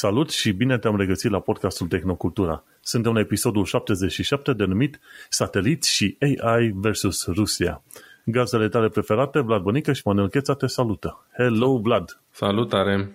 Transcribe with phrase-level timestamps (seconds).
[0.00, 2.64] Salut și bine te-am regăsit la podcastul Tehnocultura.
[2.80, 7.82] Suntem la episodul 77 denumit Sateliți și AI versus Rusia.
[8.24, 11.26] Gazdele tale preferate, Vlad Bănică și Manuel Cheța te salută.
[11.36, 12.20] Hello, Vlad!
[12.30, 13.10] Salutare!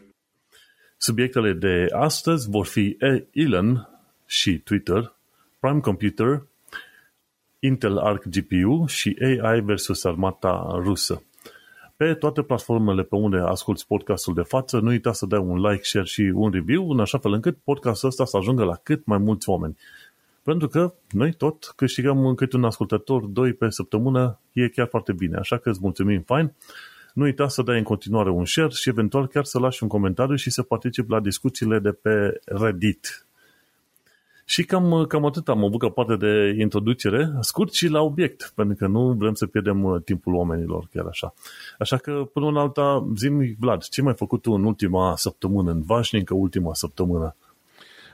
[0.98, 2.98] Subiectele de astăzi vor fi
[3.32, 3.90] Elon
[4.26, 5.14] și Twitter,
[5.60, 6.44] Prime Computer,
[7.60, 11.24] Intel Arc GPU și AI versus armata rusă
[11.98, 15.84] pe toate platformele pe unde asculti podcastul de față, nu uita să dai un like,
[15.84, 19.18] share și un review, în așa fel încât podcastul ăsta să ajungă la cât mai
[19.18, 19.78] mulți oameni.
[20.44, 25.38] Pentru că noi tot câștigăm cât un ascultător, doi pe săptămână, e chiar foarte bine.
[25.38, 26.54] Așa că îți mulțumim fain.
[27.14, 30.36] Nu uita să dai în continuare un share și eventual chiar să lași un comentariu
[30.36, 33.25] și să participi la discuțiile de pe Reddit.
[34.46, 38.76] Și cam, cam atât am avut ca parte de introducere, scurt și la obiect, pentru
[38.76, 41.34] că nu vrem să pierdem uh, timpul oamenilor chiar așa.
[41.80, 45.82] Așa că, până în alta, zi Vlad, ce mai făcut tu în ultima săptămână, în
[45.82, 47.36] vașnică ultima săptămână?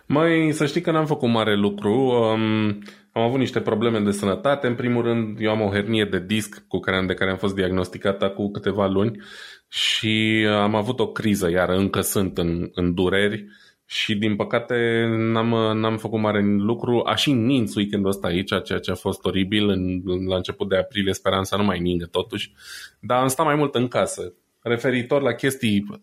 [0.06, 1.92] Mai să știi că n-am făcut mare lucru.
[1.92, 4.68] Um, am avut niște probleme de sănătate.
[4.68, 7.56] În primul rând, eu am o hernie de disc cu care, de care am fost
[7.56, 9.22] diagnosticată cu câteva luni
[9.68, 13.46] și am avut o criză, iar încă sunt în, în dureri
[13.92, 17.02] și din păcate n-am, n-am făcut mare lucru.
[17.06, 19.70] A și nins weekendul ăsta aici, ceea ce a fost oribil.
[19.70, 22.54] În, la început de aprilie speranța nu mai ningă totuși,
[23.00, 24.34] dar am stat mai mult în casă.
[24.62, 26.02] Referitor la chestii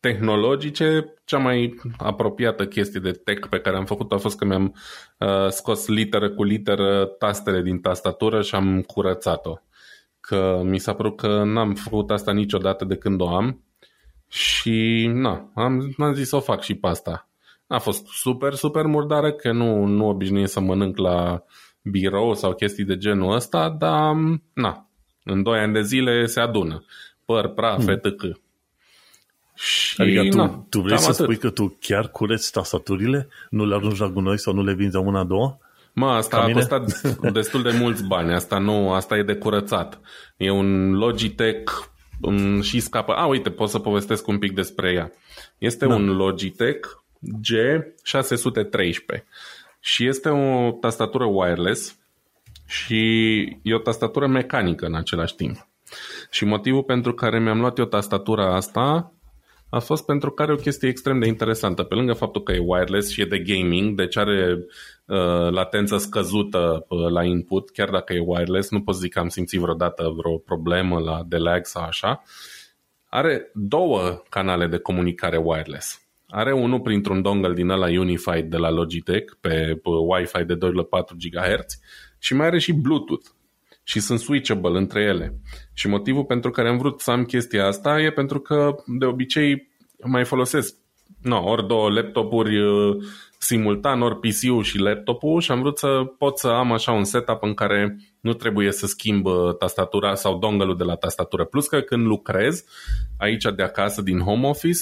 [0.00, 4.74] tehnologice, cea mai apropiată chestie de tech pe care am făcut a fost că mi-am
[5.18, 9.54] uh, scos literă cu literă tastele din tastatură și am curățat-o.
[10.20, 13.62] Că mi s-a părut că n-am făcut asta niciodată de când o am
[14.32, 17.28] și na, am, am zis să o fac și pe asta.
[17.66, 21.42] A fost super, super murdară, că nu, nu obișnuiesc să mănânc la
[21.82, 24.14] birou sau chestii de genul ăsta, dar
[24.52, 24.88] na,
[25.24, 26.84] în 2 ani de zile se adună.
[27.24, 27.88] Păr, praf, hmm.
[27.88, 28.38] etc.
[29.54, 31.24] Și, adică tu, na, tu vrei să atât.
[31.24, 33.28] spui că tu chiar cureți tastaturile?
[33.50, 35.58] Nu le arunci la gunoi sau nu le vinzi una a doua?
[35.92, 38.32] Mă, asta Ca a costat destul de mulți bani.
[38.32, 40.00] Asta nu, asta e de curățat.
[40.36, 41.72] E un Logitech
[42.60, 43.12] și scapă.
[43.12, 45.12] A, uite, pot să povestesc un pic despre ea.
[45.58, 45.94] Este da.
[45.94, 46.88] un Logitech
[47.22, 49.24] G613
[49.80, 51.96] și este o tastatură wireless
[52.66, 55.66] și e o tastatură mecanică în același timp.
[56.30, 59.11] Și motivul pentru care mi-am luat eu tastatura asta
[59.74, 61.82] a fost pentru că are o chestie extrem de interesantă.
[61.82, 64.58] Pe lângă faptul că e wireless și e de gaming, deci are
[65.06, 69.28] uh, latență scăzută uh, la input, chiar dacă e wireless, nu pot zic că am
[69.28, 72.22] simțit vreodată vreo problemă la de lag sau așa.
[73.08, 76.02] Are două canale de comunicare wireless.
[76.28, 80.58] Are unul printr-un dongle din ăla Unified de la Logitech pe Wi-Fi de 2,4
[81.18, 81.78] GHz
[82.18, 83.26] și mai are și Bluetooth
[83.82, 85.34] și sunt switchable între ele.
[85.74, 89.70] Și motivul pentru care am vrut să am chestia asta e pentru că de obicei
[90.04, 90.74] mai folosesc
[91.22, 92.96] no, ori două laptopuri uh,
[93.38, 97.42] simultan, ori PC-ul și laptopul și am vrut să pot să am așa un setup
[97.42, 101.44] în care nu trebuie să schimb uh, tastatura sau dongle de la tastatură.
[101.44, 102.64] Plus că când lucrez
[103.18, 104.80] aici de acasă din home office,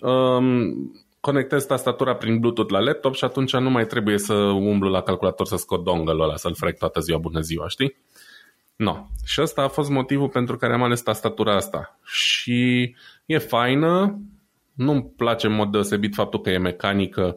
[0.00, 0.74] um,
[1.20, 5.46] conectez tastatura prin Bluetooth la laptop și atunci nu mai trebuie să umblu la calculator
[5.46, 7.96] să scot dongle-ul ăla, să-l frec toată ziua, bună ziua, știi?
[8.78, 9.06] No.
[9.24, 11.98] Și ăsta a fost motivul pentru care am ales tastatura asta.
[12.04, 12.94] Și
[13.26, 14.18] e faină,
[14.74, 17.36] nu-mi place în mod deosebit faptul că e mecanică,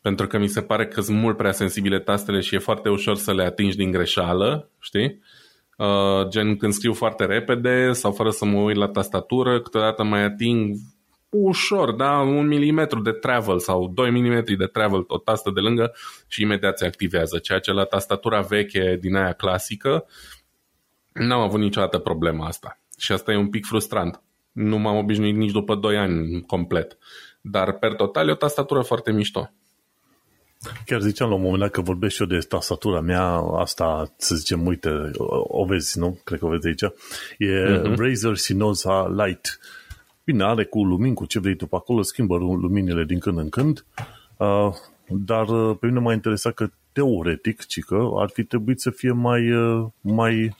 [0.00, 3.16] pentru că mi se pare că sunt mult prea sensibile tastele și e foarte ușor
[3.16, 5.22] să le atingi din greșeală, știi?
[5.76, 10.22] Uh, gen când scriu foarte repede sau fără să mă uit la tastatură, câteodată mai
[10.22, 10.76] ating
[11.28, 15.92] ușor, da, un milimetru de travel sau 2 mm de travel, o tastă de lângă
[16.26, 20.06] și imediat se activează, ceea ce la tastatura veche din aia clasică
[21.18, 22.78] N-am avut niciodată problema asta.
[22.98, 24.22] Și asta e un pic frustrant.
[24.52, 26.98] Nu m-am obișnuit nici după 2 ani complet.
[27.40, 29.50] Dar, per total, e o tastatură foarte mișto.
[30.86, 34.34] Chiar ziceam la un moment dat că vorbesc și eu de tastatura mea, asta, să
[34.34, 35.10] zicem, uite,
[35.42, 36.20] o vezi, nu?
[36.24, 36.82] Cred că o vezi aici.
[36.82, 36.90] E
[37.38, 37.96] uh-huh.
[37.96, 39.58] Razer Sinosa Light.
[40.24, 43.48] Bine, are cu lumini, cu ce vrei tu pe acolo, schimbă luminile din când în
[43.48, 43.84] când,
[44.36, 44.72] uh,
[45.06, 49.12] dar uh, pe mine m-a interesat că teoretic, ci că ar fi trebuit să fie
[49.12, 50.56] mai, uh, mai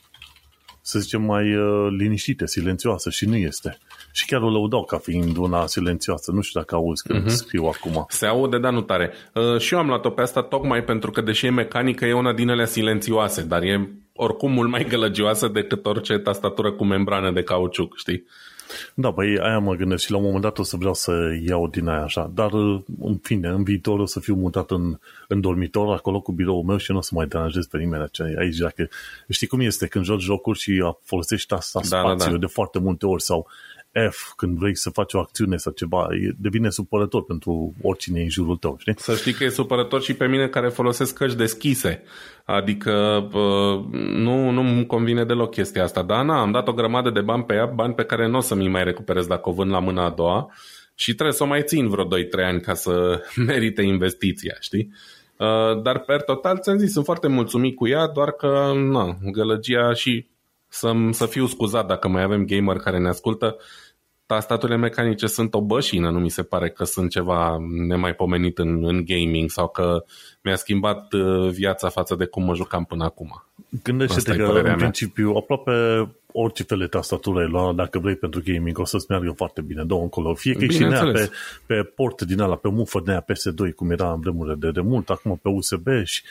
[0.89, 3.77] să zicem, mai uh, liniștită, silențioasă și nu este.
[4.11, 6.31] Și chiar o lăudau ca fiind una silențioasă.
[6.31, 7.35] Nu știu dacă auzi când uh-huh.
[7.35, 8.05] scriu acum.
[8.07, 9.11] Se aude, dar nu tare.
[9.33, 12.33] Uh, și eu am luat-o pe asta tocmai pentru că, deși e mecanică, e una
[12.33, 17.43] din ele silențioase, dar e oricum mult mai gălăgioasă decât orice tastatură cu membrană de
[17.43, 18.25] cauciuc, știi?
[18.93, 21.11] Da, băi, aia mă gândesc și la un moment dat o să vreau să
[21.47, 22.31] iau din aia așa.
[22.33, 22.53] Dar,
[22.99, 26.77] în fine, în viitor o să fiu mutat în, în dormitor, acolo cu biroul meu
[26.77, 28.57] și nu o să mai deranjez pe nimeni aici.
[28.57, 28.89] Dacă,
[29.29, 32.37] știi cum este când joci jocuri și folosești asta da, spațiu da, da.
[32.37, 33.47] de foarte multe ori sau
[34.09, 36.07] F când vrei să faci o acțiune sau ceva,
[36.37, 38.93] devine supărător pentru oricine în jurul tău, știi?
[38.97, 42.03] Să știi că e supărător și pe mine care folosesc căști deschise.
[42.45, 43.27] Adică
[43.91, 46.03] nu, nu-mi convine deloc chestia asta.
[46.03, 48.41] Dar na, am dat o grămadă de bani pe ea, bani pe care nu o
[48.41, 50.51] să mi mai recuperez dacă o vând la mâna a doua
[50.95, 52.07] și trebuie să o mai țin vreo 2-3
[52.45, 54.93] ani ca să merite investiția, știi?
[55.37, 59.93] Uh, dar per total, ți-am zis, sunt foarte mulțumit cu ea, doar că na, gălăgia
[59.93, 60.27] și
[60.69, 63.55] să, să fiu scuzat dacă mai avem gamer care ne ascultă,
[64.25, 67.57] tastaturile mecanice sunt o bășină, nu mi se pare că sunt ceva
[67.87, 70.03] nemaipomenit în, în gaming sau că
[70.43, 73.43] mi-a schimbat uh, viața față de cum mă jucam până acum.
[73.83, 74.75] Gândește-te că, în mea.
[74.75, 75.71] principiu, aproape
[76.31, 79.83] orice fel de tastatură ai lua, dacă vrei pentru gaming, o să-ți meargă foarte bine,
[79.83, 80.33] două încolo.
[80.33, 81.29] Fie că e și pe,
[81.65, 85.39] pe port din ala, pe mufă de PS2, cum era în vremurile de demult, acum
[85.41, 86.21] pe USB și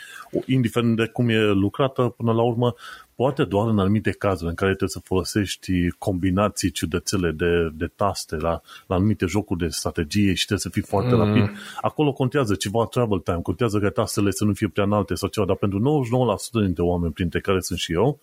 [0.46, 2.74] indiferent de cum e lucrată, până la urmă,
[3.20, 8.36] poate doar în anumite cazuri în care trebuie să folosești combinații ciudățele de, de taste
[8.36, 11.20] la, la anumite jocuri de strategie și trebuie să fii foarte mm.
[11.20, 11.56] rapid.
[11.80, 15.46] Acolo contează ceva travel time, contează că tastele să nu fie prea înalte sau ceva,
[15.46, 16.04] dar pentru
[16.60, 18.18] 99% dintre oameni, printre care sunt și eu,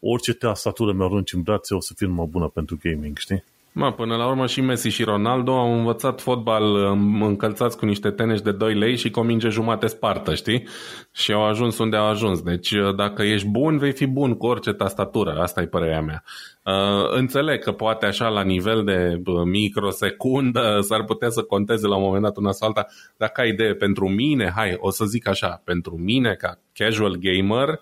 [0.00, 3.44] orice tastatură mi-arunci în brațe o să fie mai bună pentru gaming, știi?
[3.72, 6.74] Ma, până la urmă și Messi și Ronaldo au învățat fotbal
[7.20, 10.68] încălțați cu niște tenești de 2 lei și cu o minge jumate spartă, știi?
[11.12, 12.42] Și au ajuns unde au ajuns.
[12.42, 15.40] Deci dacă ești bun, vei fi bun cu orice tastatură.
[15.40, 16.22] Asta e părerea mea.
[16.64, 22.02] Uh, înțeleg că poate așa la nivel de microsecundă s-ar putea să conteze la un
[22.02, 22.86] moment dat una sau alta.
[23.16, 27.68] Dacă ai idee pentru mine, hai, o să zic așa, pentru mine ca casual gamer,
[27.68, 27.78] uh,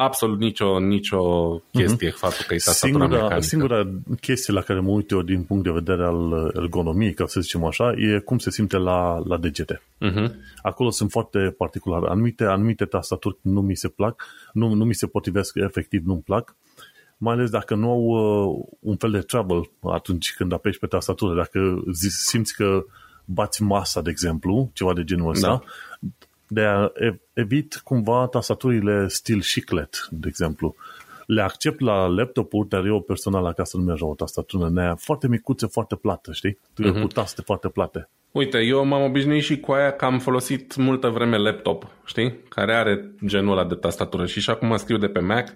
[0.00, 1.22] absolut nicio, nicio
[1.72, 2.14] chestie mm-hmm.
[2.14, 3.46] faptul că e tastatura singura, mecanică.
[3.46, 7.40] Singura chestie la care mă uit eu din punct de vedere al ergonomiei, ca să
[7.40, 9.82] zicem așa, e cum se simte la, la degete.
[10.00, 10.30] Mm-hmm.
[10.62, 12.06] Acolo sunt foarte particulare.
[12.08, 16.56] Anumite, anumite tastaturi nu mi se plac, nu, nu mi se potrivesc, efectiv nu-mi plac,
[17.16, 21.34] mai ales dacă nu au uh, un fel de trouble atunci când apeși pe tastatură.
[21.34, 22.84] Dacă simți că
[23.24, 25.62] bați masa, de exemplu, ceva de genul ăsta, da
[26.52, 26.92] de a
[27.32, 30.74] evit cumva tastaturile stil chiclet, de exemplu.
[31.26, 35.66] Le accept la laptop-uri, dar eu personal acasă nu mi-aș o tastatură nea foarte micuțe,
[35.66, 36.58] foarte plată, știi?
[36.58, 37.00] Uh-huh.
[37.00, 38.08] Cu taste foarte plate.
[38.30, 42.38] Uite, eu m-am obișnuit și cu aia că am folosit multă vreme laptop, știi?
[42.48, 45.48] Care are genul ăla de tastatură și și acum scriu de pe Mac.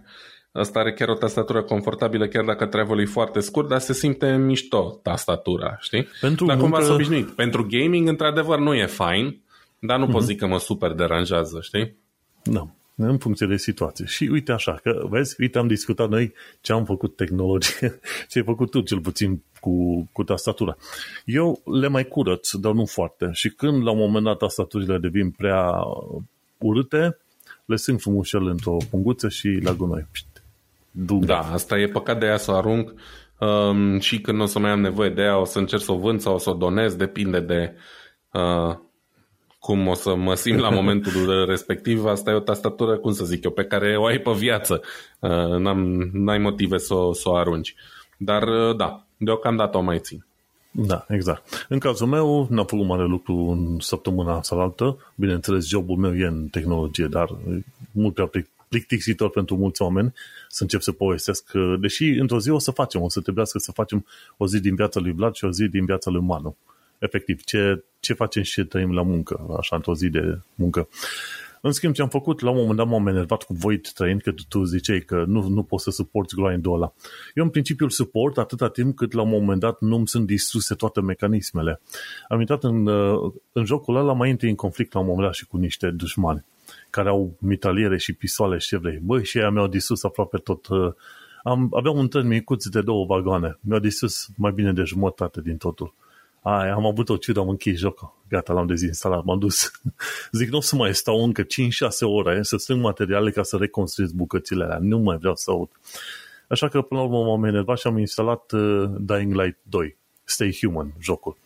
[0.53, 4.37] Asta are chiar o tastatură confortabilă, chiar dacă travel e foarte scurt, dar se simte
[4.37, 6.09] mișto tastatura, știi?
[6.21, 6.71] Pentru dar muncă...
[6.71, 7.31] cumva s obișnuit.
[7.31, 9.44] Pentru gaming, într-adevăr, nu e fine,
[9.87, 10.11] dar nu mm-hmm.
[10.11, 10.31] pot mhm.
[10.31, 11.97] zic că mă super deranjează, știi?
[12.43, 14.05] Da, în funcție de situație.
[14.05, 18.45] Și uite așa, că vezi, uite, am discutat noi ce am făcut tehnologie, ce ai
[18.45, 20.77] făcut tu cel puțin cu, cu tastatura.
[21.25, 23.29] Eu le mai curăț, dar nu foarte.
[23.33, 25.71] Și când la un moment dat tastaturile devin prea
[26.59, 27.19] urâte,
[27.65, 30.07] le simt frumușel într-o punguță și la gunoi.
[31.21, 32.93] Da, asta e păcat de ea să o arunc
[33.39, 35.99] um, și când o să mai am nevoie de ea o să încerc să o
[35.99, 37.75] vând sau o să o donez, depinde de
[38.33, 38.77] uh,
[39.65, 43.45] cum o să mă simt la momentul respectiv, asta e o tastatură, cum să zic
[43.45, 44.83] eu, pe care o ai pe viață.
[45.19, 47.75] Uh, n-am, n-ai motive să, să o arunci.
[48.17, 50.27] Dar uh, da, deocamdată o mai țin.
[50.71, 51.67] Da, exact.
[51.69, 55.13] În cazul meu, n-am făcut mare lucru în săptămâna sau altă.
[55.15, 57.29] Bineînțeles, jobul meu e în tehnologie, dar
[57.93, 58.31] mult prea
[58.69, 60.13] plictisitor pentru mulți oameni
[60.49, 61.51] să încep să povestesc,
[61.81, 65.01] deși într-o zi o să facem, o să trebuiască să facem o zi din viața
[65.01, 66.57] lui Vlad și o zi din viața lui Manu
[66.99, 70.89] efectiv, ce, ce facem și ce trăim la muncă, așa, într-o zi de muncă.
[71.67, 74.33] În schimb, ce am făcut, la un moment dat m-am enervat cu Void trăind, că
[74.49, 76.93] tu ziceai că nu, nu poți să suporti grind-ul ăla.
[77.35, 80.27] Eu, în principiu, îl suport atâta timp cât la un moment dat nu îmi sunt
[80.27, 81.81] distruse toate mecanismele.
[82.29, 85.35] Am intrat în, uh, în jocul ăla mai întâi în conflict la un moment dat
[85.35, 86.45] și cu niște dușmani
[86.91, 88.99] care au mitaliere și pistoale și ce vrei.
[89.03, 90.67] Băi, și ei mi-au distrus aproape tot.
[90.67, 90.93] Uh,
[91.43, 93.59] am, aveam un tren micuț de două vagoane.
[93.61, 95.95] Mi-au distrus mai bine de jumătate din totul.
[96.47, 98.15] Ai, am avut o ciudă, am închis jocul.
[98.29, 99.71] Gata, l-am dezinstalat, m-am dus.
[100.33, 101.47] Zic, nu o să mai stau încă 5-6
[102.01, 104.79] ore să strâng materiale ca să reconstruiesc bucățile alea.
[104.81, 105.69] Nu mai vreau să aud.
[106.49, 110.59] Așa că până la urmă m-am enervat și am instalat uh, Dying Light 2, Stay
[110.61, 111.37] Human, jocul.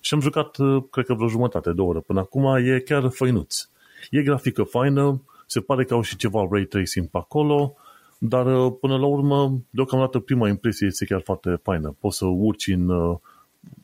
[0.00, 2.00] Și am jucat, uh, cred că vreo jumătate de oră.
[2.00, 3.68] Până acum e chiar făinuț.
[4.10, 7.74] E grafică faină, se pare că au și ceva ray tracing pe acolo,
[8.18, 11.96] dar uh, până la urmă, deocamdată prima impresie este chiar foarte faină.
[12.00, 13.16] Poți să urci în uh,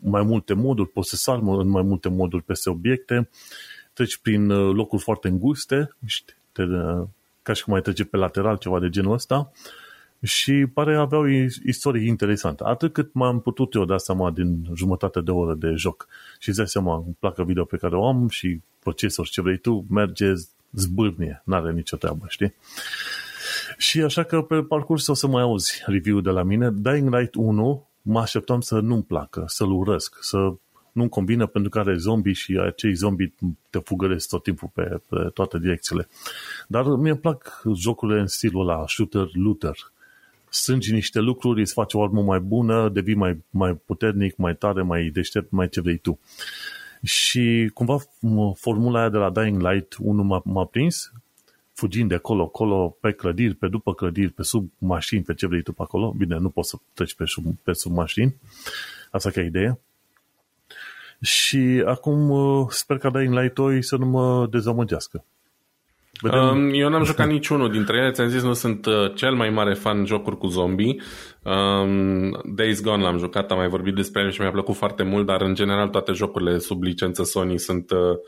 [0.00, 3.28] mai multe moduri, poți să sari în mai multe moduri peste obiecte,
[3.92, 5.96] treci prin uh, locuri foarte înguste,
[6.52, 7.06] te, uh,
[7.42, 9.52] ca și cum ai trece pe lateral, ceva de genul ăsta,
[10.22, 11.28] și pare avea o
[11.66, 12.64] istorie interesantă.
[12.64, 16.06] Atât cât m-am putut eu da seama din jumătate de oră de joc.
[16.38, 19.56] Și îți dai seama, îmi placă video pe care o am și procesor ce vrei
[19.56, 20.32] tu, merge
[20.72, 22.54] zbârnie, n-are nicio treabă, știi?
[23.76, 26.70] Și așa că pe parcurs o să mai auzi review de la mine.
[26.74, 30.52] Dying Light 1 mă așteptam să nu-mi placă, să-l urăsc, să
[30.92, 33.34] nu combină pentru că are zombie și acei zombie
[33.70, 36.08] te fugăresc tot timpul pe, pe toate direcțiile.
[36.68, 39.76] Dar mi-e plac jocurile în stilul ăla, shooter-looter.
[40.48, 44.82] Strângi niște lucruri, îți faci o armă mai bună, devii mai, mai puternic, mai tare,
[44.82, 46.18] mai deștept, mai ce vrei tu.
[47.02, 47.98] Și cumva
[48.54, 51.12] formula aia de la Dying Light 1 m-a, m-a prins,
[51.78, 55.62] fugind de acolo, acolo, pe clădiri, pe după clădiri, pe sub mașini, pe ce vrei
[55.62, 56.14] tu pe acolo.
[56.16, 58.36] Bine, nu poți să treci pe sub, pe sub mașini.
[59.10, 59.78] Asta ca idee.
[61.20, 65.24] Și acum uh, sper ca Dying Light 2 să nu mă dezamăgească.
[66.20, 66.38] Vedem...
[66.38, 69.74] Um, eu n-am jucat niciunul dintre ele, ți-am zis, nu sunt uh, cel mai mare
[69.74, 70.96] fan jocuri cu zombie.
[71.42, 75.26] Um, Days Gone l-am jucat, am mai vorbit despre el și mi-a plăcut foarte mult,
[75.26, 78.18] dar în general toate jocurile sub licență Sony sunt uh, uh,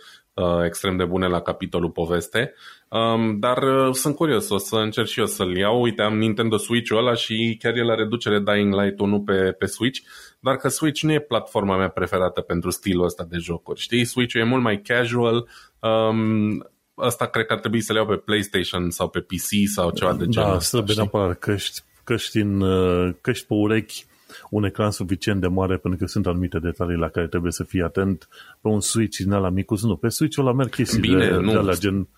[0.64, 2.54] extrem de bune la capitolul poveste.
[2.88, 5.80] Um, dar uh, sunt curios, o să încerc și eu să-l iau.
[5.80, 9.66] Uite, am Nintendo Switch-ul ăla și chiar e la reducere Dying Light 1 pe, pe
[9.66, 10.00] Switch,
[10.40, 13.80] dar că Switch nu e platforma mea preferată pentru stilul ăsta de jocuri.
[13.80, 18.08] Știi, Switch-ul e mult mai casual, um, asta cred că ar trebui să le iau
[18.08, 22.38] pe PlayStation sau pe PC sau ceva de genul Da, să vedem neapărat căști, căști,
[22.38, 24.04] în, uh, căști pe urechi,
[24.50, 27.82] un ecran suficient de mare pentru că sunt anumite detalii la care trebuie să fii
[27.82, 28.28] atent
[28.60, 31.52] pe un Switch din ăla micus, nu, pe Switch-ul ăla merg chestii Bine, de, nu.
[31.52, 32.08] de la gen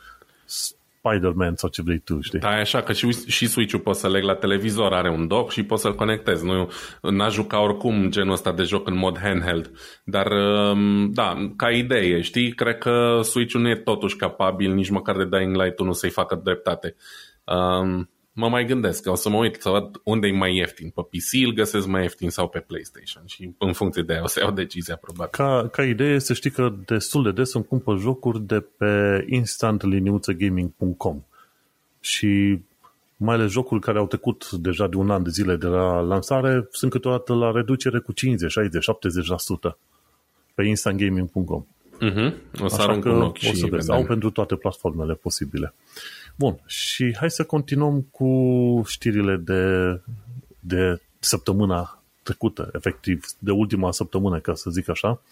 [1.02, 2.38] Spider-Man sau ce vrei tu, știi?
[2.38, 5.62] Da, așa că și, și Switch-ul poți să leg la televizor, are un dock și
[5.62, 6.45] poți să-l conectezi.
[6.45, 9.71] Nu, n-aș juca oricum genul ăsta de joc în mod handheld.
[10.05, 10.26] Dar,
[10.71, 12.52] um, da, ca idee, știi?
[12.52, 16.41] Cred că Switch-ul nu e totuși capabil nici măcar de Dying Light 1 să-i facă
[16.45, 16.95] dreptate.
[17.45, 20.91] Um, mă mai gândesc, o să mă uit să văd unde e mai ieftin.
[20.91, 24.27] Pe PC îl găsesc mai ieftin sau pe PlayStation și în funcție de aia o
[24.27, 25.33] să iau decizia probabil.
[25.33, 31.23] Ca, ca idee să știi că destul de des îmi cumpăr jocuri de pe instantliniuțăgaming.com
[32.01, 32.61] și
[33.17, 36.69] mai ales jocuri care au trecut deja de un an de zile de la lansare
[36.71, 38.87] sunt câteodată la reducere cu 50, 60,
[39.71, 39.77] 70%
[40.55, 41.67] pe instantgaming.com.
[42.03, 42.33] Uh-huh.
[42.61, 43.91] O să Așa arunc un ochi o să vezi.
[43.91, 45.75] Au pentru toate platformele posibile.
[46.37, 48.31] Bun, și hai să continuăm cu
[48.87, 50.01] știrile de,
[50.61, 55.23] de săptămâna trecută, efectiv, de ultima săptămână, ca să zic așa.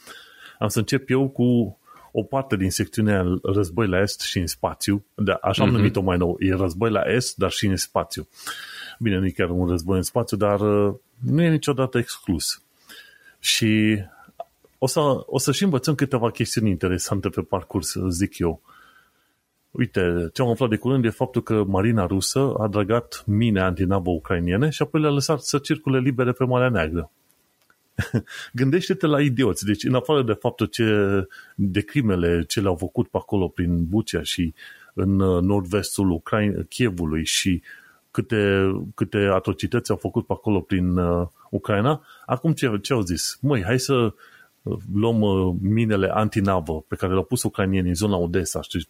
[0.59, 1.79] Am să încep eu cu
[2.13, 5.73] o parte din secțiunea Război la Est și în spațiu, de, așa am mm-hmm.
[5.73, 8.29] numit-o mai nou, e Război la Est, dar și în spațiu.
[8.99, 12.63] Bine, nu e chiar un război în spațiu, dar uh, nu e niciodată exclus.
[13.39, 14.03] Și
[14.79, 18.63] o să, o să și învățăm câteva chestiuni interesante pe parcurs, zic eu.
[19.71, 24.11] Uite, ce am aflat de curând e faptul că marina rusă a drăgat mine antinavă
[24.11, 27.11] ucrainiene și apoi le-a lăsat să circule libere pe Marea Neagră.
[28.53, 29.65] Gândește-te la idioți.
[29.65, 30.85] Deci, în afară de faptul ce,
[31.55, 34.55] de crimele ce le-au făcut pe acolo prin Bucea și
[34.95, 37.63] în uh, nord-vestul Ucrain, Chievului și
[38.11, 43.39] câte, câte atrocități au făcut pe acolo prin uh, Ucraina, acum ce, ce au zis?
[43.41, 43.95] Măi, hai să
[44.63, 48.89] uh, luăm uh, minele antinavă pe care le-au pus ucrainienii în zona Odessa, știi,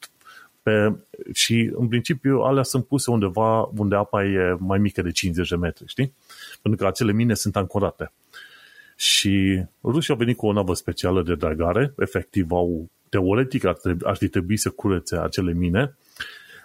[0.62, 0.95] pe,
[1.33, 5.57] și în principiu alea sunt puse undeva unde apa e mai mică de 50 de
[5.57, 6.14] metri, știi?
[6.62, 8.12] Pentru că acele mine sunt ancorate.
[8.97, 14.07] Și rușii au venit cu o navă specială de dragare, efectiv au, teoretic ar, trebui,
[14.07, 15.97] ar trebui să curețe acele mine,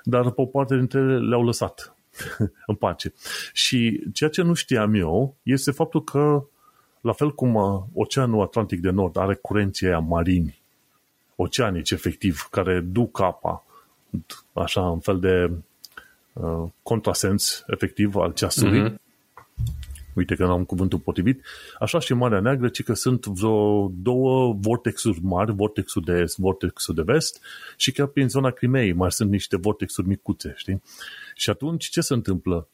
[0.03, 1.95] dar pe o parte dintre ele le-au lăsat
[2.67, 3.13] în pace.
[3.53, 6.43] Și ceea ce nu știam eu este faptul că,
[7.01, 7.55] la fel cum
[7.93, 10.59] Oceanul Atlantic de Nord are curenții aia marini,
[11.35, 13.64] oceanici efectiv, care duc apa
[14.53, 15.51] așa un fel de
[16.33, 18.89] uh, contrasens efectiv al ceasului.
[18.89, 19.03] Mm-hmm.
[20.13, 21.41] Uite că n-am cuvântul potrivit.
[21.79, 26.95] Așa și Marea Neagră, ci că sunt vreo două vortexuri mari, vortexul de est, vortexul
[26.95, 27.41] de vest
[27.77, 30.81] și chiar prin zona Crimei mai sunt niște vortexuri micuțe, știi?
[31.35, 32.67] Și atunci ce se întâmplă?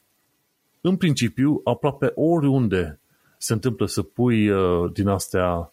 [0.80, 2.98] În principiu, aproape oriunde
[3.38, 5.71] se întâmplă să pui uh, din astea Uh,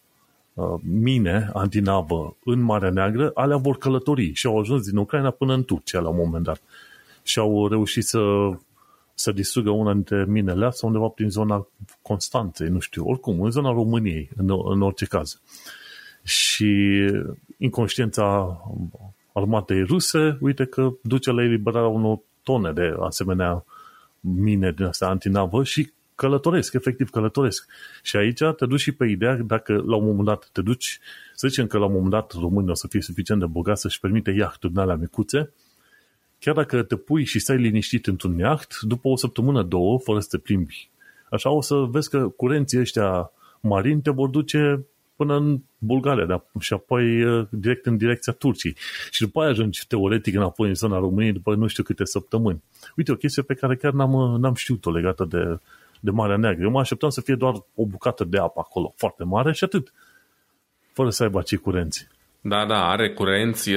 [0.82, 5.64] mine antinavă în Marea Neagră, alea vor călători și au ajuns din Ucraina până în
[5.64, 6.62] Turcia la un moment dat.
[7.22, 8.50] Și au reușit să,
[9.14, 11.66] să distrugă una dintre minele astea undeva prin zona
[12.02, 15.40] Constanței, nu știu, oricum, în zona României, în, în orice caz.
[16.22, 16.96] Și
[17.58, 18.58] inconștiența
[19.32, 23.64] armatei ruse, uite că duce la eliberarea unor tone de asemenea
[24.20, 27.66] mine din astea antinavă și călătoresc, efectiv călătoresc.
[28.02, 30.98] Și aici te duci și pe ideea dacă la un moment dat te duci,
[31.34, 34.00] să zicem că la un moment dat românii o să fie suficient de bogat să-și
[34.00, 35.52] permite iahturi din alea micuțe,
[36.38, 40.28] chiar dacă te pui și stai liniștit într-un iaht, după o săptămână, două, fără să
[40.30, 40.90] te plimbi,
[41.30, 44.84] așa o să vezi că curenții ăștia marini te vor duce
[45.16, 46.44] până în Bulgaria da?
[46.58, 48.76] și apoi uh, direct în direcția Turciei.
[49.10, 52.62] Și după aia ajungi teoretic înapoi în zona României după nu știu câte săptămâni.
[52.96, 55.58] Uite, o chestie pe care chiar n-am, uh, n-am știut-o legată de
[56.00, 56.62] de Marea Neagră.
[56.62, 59.92] Eu mă așteptam să fie doar o bucată de apă acolo, foarte mare și atât.
[60.92, 62.08] Fără să aibă acei curenți.
[62.42, 63.70] Da, da, are curenți,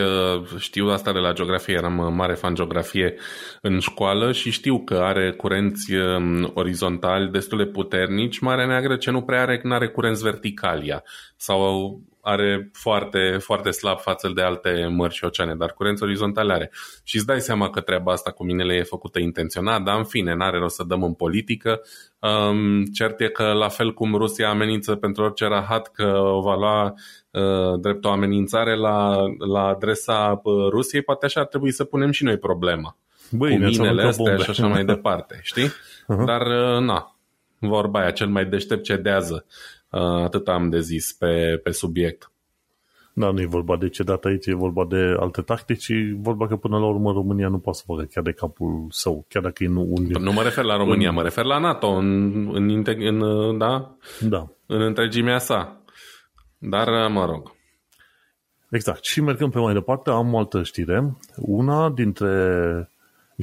[0.57, 3.15] știu asta de la geografie, eram mare fan geografie
[3.61, 9.11] în școală și știu că are curenți um, orizontali destul de puternici, Marea Neagră ce
[9.11, 11.03] nu prea are, nu are curenți verticalia
[11.35, 16.71] sau are foarte, foarte slab față de alte mări și oceane, dar curenți orizontale are.
[17.03, 20.33] Și îți dai seama că treaba asta cu minele e făcută intenționat, dar în fine,
[20.33, 21.81] n-are rost să dăm în politică.
[22.19, 26.55] Um, cert e că la fel cum Rusia amenință pentru orice rahat că o va
[26.55, 26.93] lua
[27.31, 32.11] uh, drept o amenințare la, la adresa uh, Rusiei, poate așa ar trebui să punem
[32.11, 32.97] și noi problema.
[33.31, 35.67] Băi, cu minele astea și așa mai departe, știi?
[36.03, 36.25] Uh-huh.
[36.25, 37.15] Dar, uh, na,
[37.59, 39.45] vorba aia, cel mai deștept cedează.
[39.93, 42.31] Uh, atât am de zis pe, pe subiect.
[43.13, 46.55] Da, nu e vorba de cedat aici, e vorba de alte tactici, e vorba că
[46.55, 49.67] până la urmă România nu poate să facă chiar de capul său, chiar dacă e
[49.67, 50.05] nu un...
[50.19, 51.15] Nu mă refer la România, în...
[51.15, 53.95] mă refer la NATO, în, în, în, în, da?
[54.19, 54.47] Da.
[54.65, 55.81] în întregimea sa.
[56.57, 57.51] Dar, mă rog.
[58.69, 59.03] Exact.
[59.03, 61.17] Și mergând pe mai departe, am o altă știre.
[61.35, 62.92] Una dintre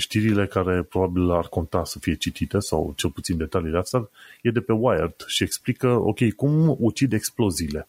[0.00, 4.10] știrile care probabil ar conta să fie citite, sau cel puțin detaliile astea,
[4.42, 7.88] e de pe Wired și explică, ok, cum ucid exploziile.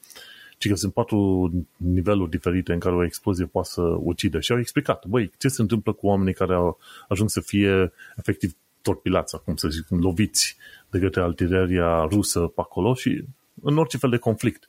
[0.57, 4.39] Și că sunt patru niveluri diferite în care o explozie poate să ucide.
[4.39, 8.55] Și au explicat, băi, ce se întâmplă cu oamenii care au ajung să fie efectiv
[8.81, 10.57] torpilați, cum să zic, loviți
[10.89, 13.23] de către artileria rusă pe acolo și
[13.61, 14.67] în orice fel de conflict.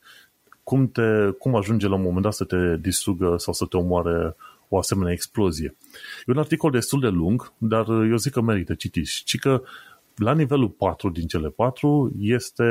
[0.62, 4.36] Cum, te, cum ajunge la un moment dat să te distrugă sau să te omoare
[4.74, 5.76] o asemenea explozie.
[6.26, 9.22] E un articol destul de lung, dar eu zic că merită citiți.
[9.24, 9.62] Și că
[10.16, 12.64] la nivelul 4 din cele 4 este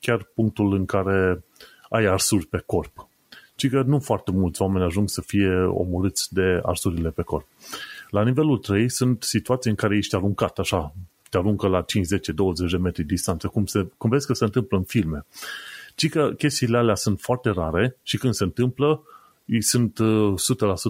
[0.00, 1.44] chiar punctul în care
[1.88, 3.08] ai arsuri pe corp.
[3.54, 7.46] Ci că nu foarte mulți oameni ajung să fie omorâți de arsurile pe corp.
[8.10, 10.94] La nivelul 3 sunt situații în care ești aruncat așa,
[11.30, 14.44] te aruncă la 5, 10, 20 de metri distanță, cum, se, cum vezi că se
[14.44, 15.26] întâmplă în filme.
[15.94, 19.02] Ci că chestiile alea sunt foarte rare și când se întâmplă,
[19.60, 20.34] sunt uh,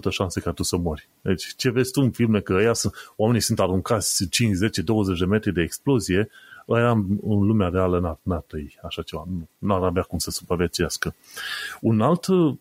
[0.09, 1.09] 100% șanse ca tu să mori.
[1.23, 5.19] Deci ce vezi tu în filme că ăia sunt, oamenii sunt aruncați 5, 10, 20
[5.19, 6.29] de metri de explozie,
[6.69, 9.27] ăia în lumea reală n-ar, n-ar trăi așa ceva.
[9.59, 11.15] Nu ar avea cum să supraviețuiască.
[11.81, 12.55] Un alt uh,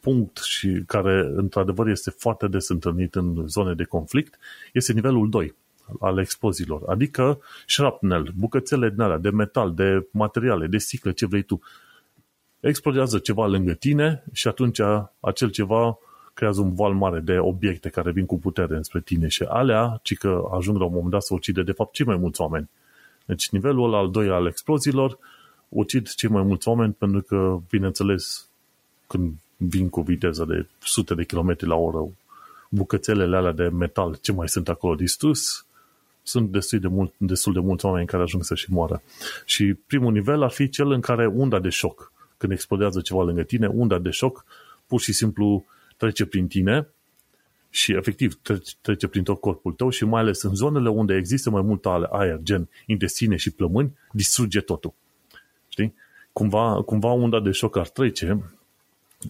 [0.00, 4.38] punct și care într-adevăr este foarte des întâlnit în zone de conflict
[4.72, 5.54] este nivelul 2
[6.00, 11.42] al exploziilor, adică shrapnel, bucățele din alea de metal, de materiale, de sticle, ce vrei
[11.42, 11.60] tu,
[12.60, 14.80] explodează ceva lângă tine și atunci
[15.20, 15.98] acel ceva
[16.34, 20.16] creează un val mare de obiecte care vin cu putere înspre tine și alea, ci
[20.16, 22.70] că ajung la un moment dat să ucide de fapt cei mai mulți oameni.
[23.24, 25.18] Deci nivelul al doilea al exploziilor
[25.68, 28.48] ucid cei mai mulți oameni pentru că, bineînțeles,
[29.06, 32.12] când vin cu viteză de sute de kilometri la oră,
[32.68, 35.66] bucățelele alea de metal, ce mai sunt acolo distrus,
[36.22, 39.02] sunt destul de, mult, destul de mulți oameni care ajung să și moară.
[39.44, 43.42] Și primul nivel ar fi cel în care unda de șoc când explodează ceva lângă
[43.42, 44.44] tine, unda de șoc
[44.86, 45.64] pur și simplu
[45.96, 46.88] trece prin tine
[47.70, 48.40] și efectiv
[48.80, 52.38] trece prin tot corpul tău și mai ales în zonele unde există mai mult aer,
[52.42, 54.92] gen intestine și plămâni, distruge totul.
[55.68, 55.94] Știi?
[56.32, 58.44] Cumva, cumva unda de șoc ar trece,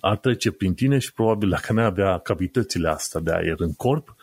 [0.01, 4.17] ar trece prin tine și probabil dacă n-ai avea cavitățile astea de aer în corp,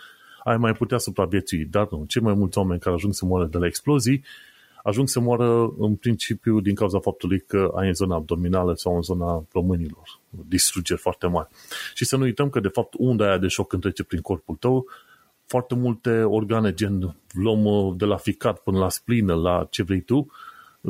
[0.43, 1.65] ai mai putea supraviețui.
[1.65, 4.23] Dar nu, cei mai mulți oameni care ajung să moară de la explozii
[4.87, 9.01] ajung să moară în principiu din cauza faptului că ai în zona abdominală sau în
[9.01, 11.47] zona plămânilor distrugeri foarte mari.
[11.93, 14.55] Și să nu uităm că de fapt unda aia de șoc când trece prin corpul
[14.55, 14.85] tău,
[15.45, 20.01] foarte multe organe gen luăm uh, de la ficat până la splină, la ce vrei
[20.01, 20.31] tu,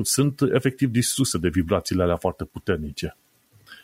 [0.01, 3.17] sunt efectiv distruse de vibrațiile alea foarte puternice.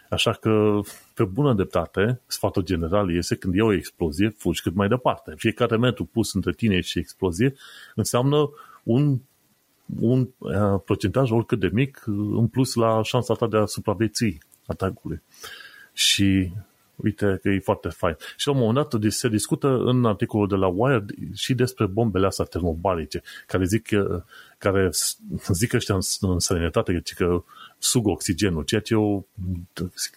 [0.09, 0.79] Așa că,
[1.13, 5.33] pe bună dreptate, sfatul general este când e o explozie, fugi cât mai departe.
[5.37, 7.53] Fiecare metru pus între tine și explozie
[7.95, 8.49] înseamnă
[8.83, 9.19] un
[9.99, 15.21] un uh, procentaj oricât de mic în plus la șansa ta de a supraviețui atacului.
[15.93, 16.51] Și
[16.95, 18.15] uite că e foarte fain.
[18.37, 22.25] Și la un moment dat se discută în articolul de la Wired și despre bombele
[22.25, 23.89] astea termobarice, care zic,
[24.57, 24.89] care
[25.47, 27.43] zic ăștia în, în sănătate că
[27.77, 29.21] sug oxigenul, ceea ce e o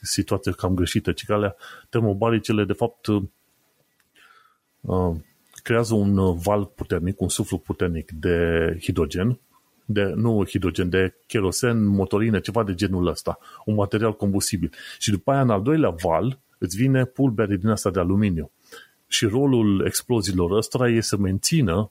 [0.03, 1.57] situație cam greșită, ci că alea
[1.89, 3.23] termobaricele de fapt uh,
[5.63, 9.39] creează un val puternic, un suflu puternic de hidrogen
[9.87, 14.73] de, nu hidrogen, de kerosen, motorină, ceva de genul ăsta, un material combustibil.
[14.99, 18.51] Și după aia, în al doilea val, îți vine pulbere din asta de aluminiu.
[19.07, 21.91] Și rolul exploziilor ăstora e să mențină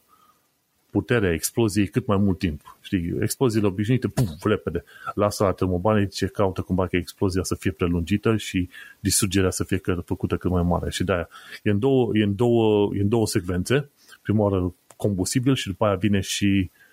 [0.90, 2.78] puterea exploziei cât mai mult timp.
[2.82, 4.84] Știi, exploziile obișnuite, puf, repede.
[5.14, 10.38] Lasă la termobarice, caută cumva că explozia să fie prelungită și distrugerea să fie făcută
[10.38, 10.90] cât mai mare.
[10.90, 11.30] Și de-aia
[11.64, 13.90] e în două, e în două, e în două secvențe.
[14.22, 16.85] Prima oară combustibil și după aia vine și uh, uh,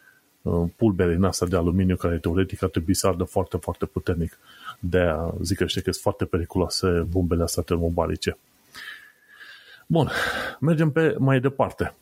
[0.76, 4.38] pulbere în asta de aluminiu care teoretic ar trebui să ardă foarte, foarte puternic.
[4.81, 8.38] De aia zic că știi că sunt foarte periculoase bombele astea termobarice.
[9.87, 10.11] Bun,
[10.61, 11.94] mergem pe mai departe.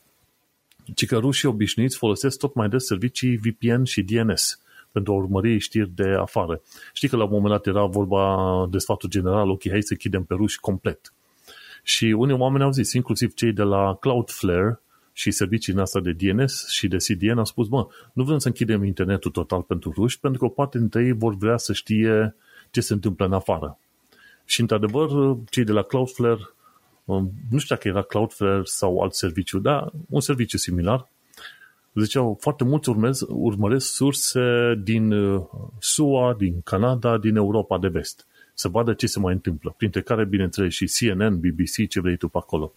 [0.94, 4.61] Ci că rușii obișnuiți folosesc tot mai des servicii VPN și DNS
[4.92, 6.61] pentru a urmări știri de afară.
[6.92, 10.24] Știi că la un moment dat era vorba de sfatul general, ok, hai să chidem
[10.24, 11.12] pe ruși complet.
[11.83, 14.81] Și unii oameni au zis, inclusiv cei de la Cloudflare
[15.12, 18.85] și servicii noastre de DNS și de CDN, au spus, mă, nu vrem să închidem
[18.85, 22.35] internetul total pentru ruși, pentru că o parte dintre ei vor vrea să știe
[22.70, 23.79] ce se întâmplă în afară.
[24.44, 26.40] Și, într-adevăr, cei de la Cloudflare,
[27.05, 31.09] um, nu știu dacă era Cloudflare sau alt serviciu, dar un serviciu similar,
[31.94, 34.40] ziceau, foarte mulți urmez, urmăresc surse
[34.83, 35.42] din uh,
[35.79, 38.27] SUA, din Canada, din Europa de vest.
[38.55, 39.75] Să vadă ce se mai întâmplă.
[39.77, 42.73] Printre care, bineînțeles, și CNN, BBC, ce vrei tu pe acolo.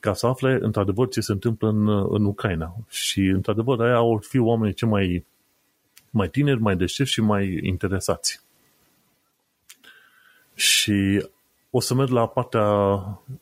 [0.00, 2.74] Ca să afle, într-adevăr, ce se întâmplă în, în Ucraina.
[2.88, 5.24] Și, într-adevăr, aia au fi oamenii cei mai,
[6.10, 8.40] mai tineri, mai deștepți și mai interesați.
[10.54, 11.26] Și
[11.70, 12.62] o să merg la partea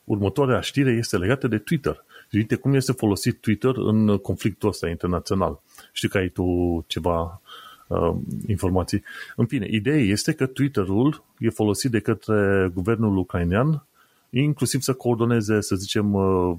[0.03, 2.05] următoarea știre, este legată de Twitter.
[2.31, 5.59] Uite cum este folosit Twitter în conflictul ăsta internațional.
[5.91, 7.41] Știu că ai tu ceva
[7.87, 8.15] uh,
[8.47, 9.03] informații.
[9.35, 13.85] În fine, ideea este că Twitter-ul e folosit de către guvernul ucrainean
[14.29, 16.57] inclusiv să coordoneze, să zicem, uh,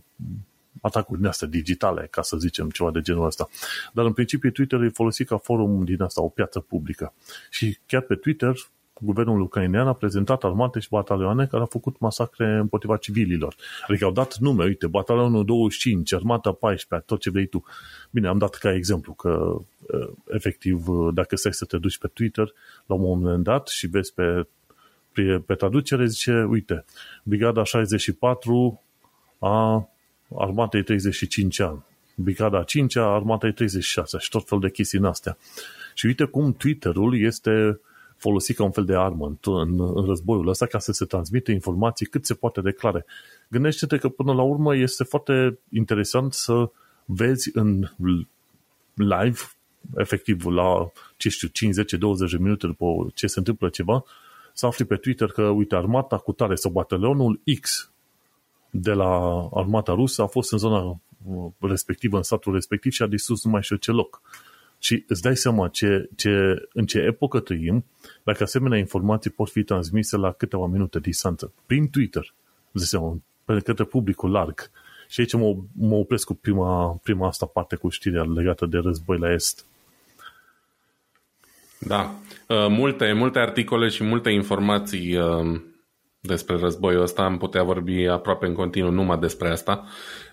[0.81, 3.49] atacuri din astea digitale, ca să zicem ceva de genul ăsta.
[3.93, 7.13] Dar în principiu Twitter e folosit ca forum din asta, o piață publică.
[7.51, 8.55] Și chiar pe Twitter
[9.01, 13.55] guvernul ucrainean a prezentat armate și batalioane care au făcut masacre împotriva civililor.
[13.89, 17.65] Adică au dat nume, uite, batalionul 25, armata 14, tot ce vrei tu.
[18.11, 19.61] Bine, am dat ca exemplu că
[20.29, 22.53] efectiv, dacă stai să te duci pe Twitter
[22.87, 24.47] la un moment dat și vezi pe,
[25.23, 26.85] pe, pe traducere, zice, uite,
[27.23, 28.83] Brigada 64
[29.39, 29.89] a
[30.39, 35.39] armatei 35 ani, Brigada 5 a armatei 36 și tot fel de chestii în astea.
[35.95, 37.81] Și uite cum Twitter-ul este
[38.17, 41.51] folosit ca un fel de armă în, în, în războiul ăsta ca să se transmită
[41.51, 43.05] informații cât se poate declare.
[43.49, 46.71] Gândește-te că până la urmă este foarte interesant să
[47.05, 47.91] vezi în
[48.95, 49.39] live,
[49.97, 54.05] efectiv la, ce știu, 5, 10, 20 de minute după ce se întâmplă ceva,
[54.59, 57.93] să afli pe Twitter că, uite, armata cu tare sau batalionul X
[58.71, 63.07] de la armata rusă a fost în zona uh, respectivă, în satul respectiv și a
[63.07, 64.23] distrus nu mai știu ce loc.
[64.79, 66.31] Și îți dai seama ce, ce,
[66.73, 67.85] în ce epocă trăim,
[68.25, 72.35] dacă asemenea informații pot fi transmise la câteva minute distanță, prin Twitter,
[72.73, 74.71] îți dai seama, pe către publicul larg.
[75.09, 79.19] Și aici mă, mă opresc cu prima, prima asta parte cu știrea legată de război
[79.19, 79.68] la Est.
[81.79, 82.15] Da,
[82.49, 85.61] uh, multe, multe articole și multe informații uh,
[86.21, 87.23] despre războiul ăsta.
[87.23, 89.85] Am putea vorbi aproape în continuu numai despre asta.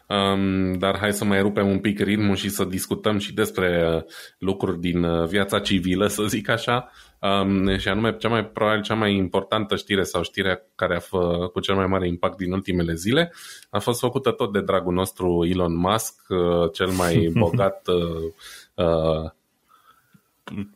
[0.07, 4.03] Um, dar hai să mai rupem un pic ritmul și să discutăm și despre uh,
[4.37, 6.91] lucruri din uh, viața civilă, să zic așa.
[7.21, 11.63] Um, și anume, cea mai probabil cea mai importantă știre sau știrea care a făcut
[11.63, 13.33] cel mai mare impact din ultimele zile
[13.69, 19.31] a fost făcută tot de dragul nostru Elon Musk, uh, cel mai bogat uh, uh,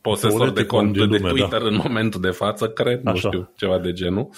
[0.02, 1.30] posesor de cont de, de da.
[1.30, 1.68] Twitter da.
[1.68, 3.12] în momentul de față, cred, Așa.
[3.12, 4.30] nu știu, ceva de genul.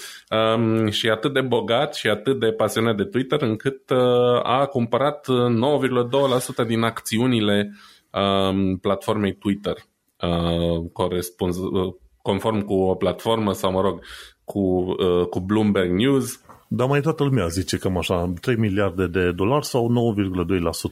[0.56, 5.28] Um, și atât de bogat și atât de pasionat de Twitter încât uh, a cumpărat
[6.64, 7.72] 9,2% din acțiunile
[8.12, 9.76] um, platformei Twitter.
[10.22, 14.00] Uh, corespunz, uh, conform cu o platformă sau, mă rog,
[14.44, 16.41] cu, uh, cu Bloomberg News,
[16.74, 20.16] dar mai toată lumea zice că așa, 3 miliarde de dolari sau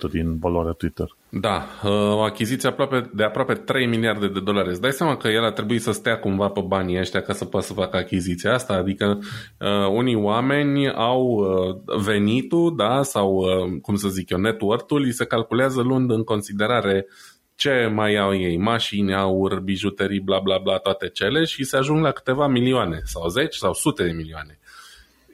[0.08, 1.15] 9,2% din valoarea Twitter.
[1.30, 4.70] Da, uh, o achiziție aproape, de aproape 3 miliarde de dolari.
[4.70, 7.46] Îți dai seama că el a trebuit să stea cumva pe banii ăștia ca să
[7.46, 8.74] poată să facă achiziția asta?
[8.74, 9.20] Adică
[9.60, 15.13] uh, unii oameni au uh, venitul, da, sau uh, cum să zic eu, network-ul, îi
[15.13, 17.08] se calculează luând în considerare
[17.56, 22.04] ce mai au ei, mașini, aur, bijuterii, bla bla bla, toate cele și se ajung
[22.04, 24.60] la câteva milioane sau zeci sau sute de milioane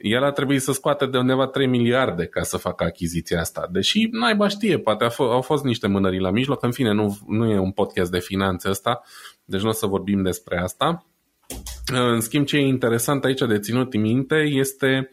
[0.00, 3.68] el a trebuit să scoate de undeva 3 miliarde ca să facă achiziția asta.
[3.70, 7.18] Deși naiba știe, poate a f- au fost niște mânării la mijloc, în fine, nu,
[7.26, 9.02] nu e un podcast de finanțe ăsta,
[9.44, 11.06] deci nu o să vorbim despre asta.
[11.86, 15.08] În schimb, ce e interesant aici de ținut minte este um,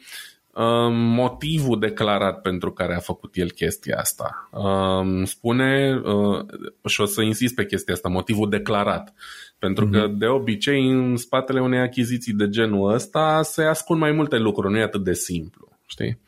[0.92, 4.50] motivul declarat pentru care a făcut el chestia asta.
[4.52, 6.46] Um, spune, uh,
[6.86, 9.14] și o să insist pe chestia asta, motivul declarat.
[9.60, 10.18] Pentru că, mhm.
[10.18, 14.80] de obicei, în spatele unei achiziții de genul ăsta se ascund mai multe lucruri, nu
[14.80, 15.68] e atât de simplu.
[15.86, 16.20] Știi?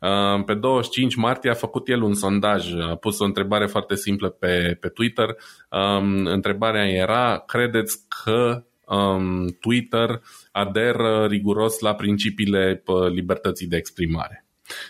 [0.00, 4.28] Uh, pe 25 martie a făcut el un sondaj, a pus o întrebare foarte simplă
[4.28, 5.36] pe, pe Twitter.
[5.70, 10.20] Um, întrebarea era, credeți că um, Twitter
[10.52, 14.44] aderă riguros la principiile libertății de exprimare?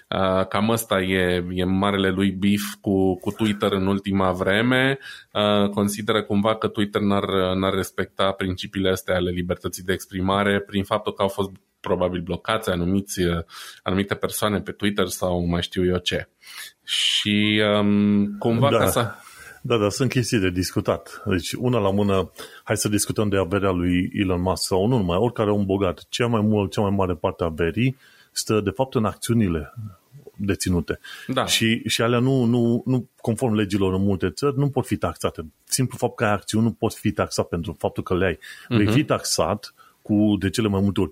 [0.08, 4.98] Uh, cam ăsta e, e marele lui beef cu, cu Twitter în ultima vreme.
[5.32, 10.84] Uh, consideră cumva că Twitter n-ar, n-ar respecta principiile astea ale libertății de exprimare prin
[10.84, 13.20] faptul că au fost probabil blocați anumiți,
[13.82, 16.28] anumite persoane pe Twitter sau mai știu eu ce.
[16.84, 18.78] Și um, cumva da.
[18.78, 19.14] ca să...
[19.62, 21.22] Da, da, sunt chestii de discutat.
[21.26, 22.30] Deci, una la mână,
[22.64, 26.06] hai să discutăm de averea lui Elon Musk sau nu numai, oricare om bogat.
[26.08, 27.96] Cea mai mult, cea mai mare parte a averii
[28.32, 29.74] stă, de fapt, în acțiunile
[30.36, 30.98] deținute.
[31.26, 31.46] Da.
[31.46, 35.46] Și, și alea nu, nu, nu, conform legilor în multe țări, nu pot fi taxate.
[35.64, 38.34] Simplu fapt că ai acțiuni nu poți fi taxat pentru faptul că le ai.
[38.34, 38.76] Uh-huh.
[38.76, 41.10] Vei fi taxat cu de cele mai multe ori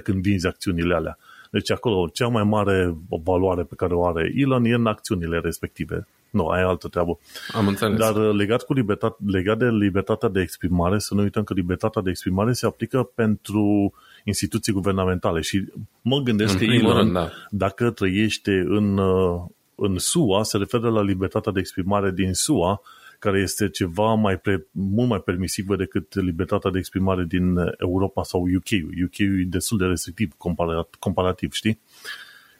[0.00, 1.18] 50% când vinzi acțiunile alea.
[1.50, 6.06] Deci acolo cea mai mare valoare pe care o are Elon e în acțiunile respective.
[6.36, 7.18] Nu, ai altă treabă.
[7.52, 7.98] Am înțeles.
[7.98, 12.02] Dar uh, legat, cu libertate, legat de libertatea de exprimare, să nu uităm că libertatea
[12.02, 13.92] de exprimare se aplică pentru
[14.24, 15.64] instituții guvernamentale și
[16.02, 17.30] mă gândesc În că primul Elon, rând, da.
[17.50, 19.42] dacă trăiește în, uh,
[19.74, 22.80] în SUA, se referă la libertatea de exprimare din SUA,
[23.18, 28.40] care este ceva mai pre, mult mai permisivă decât libertatea de exprimare din Europa sau
[28.40, 28.94] UK.
[29.04, 31.80] UK e destul de restrictiv comparat, comparativ, știi?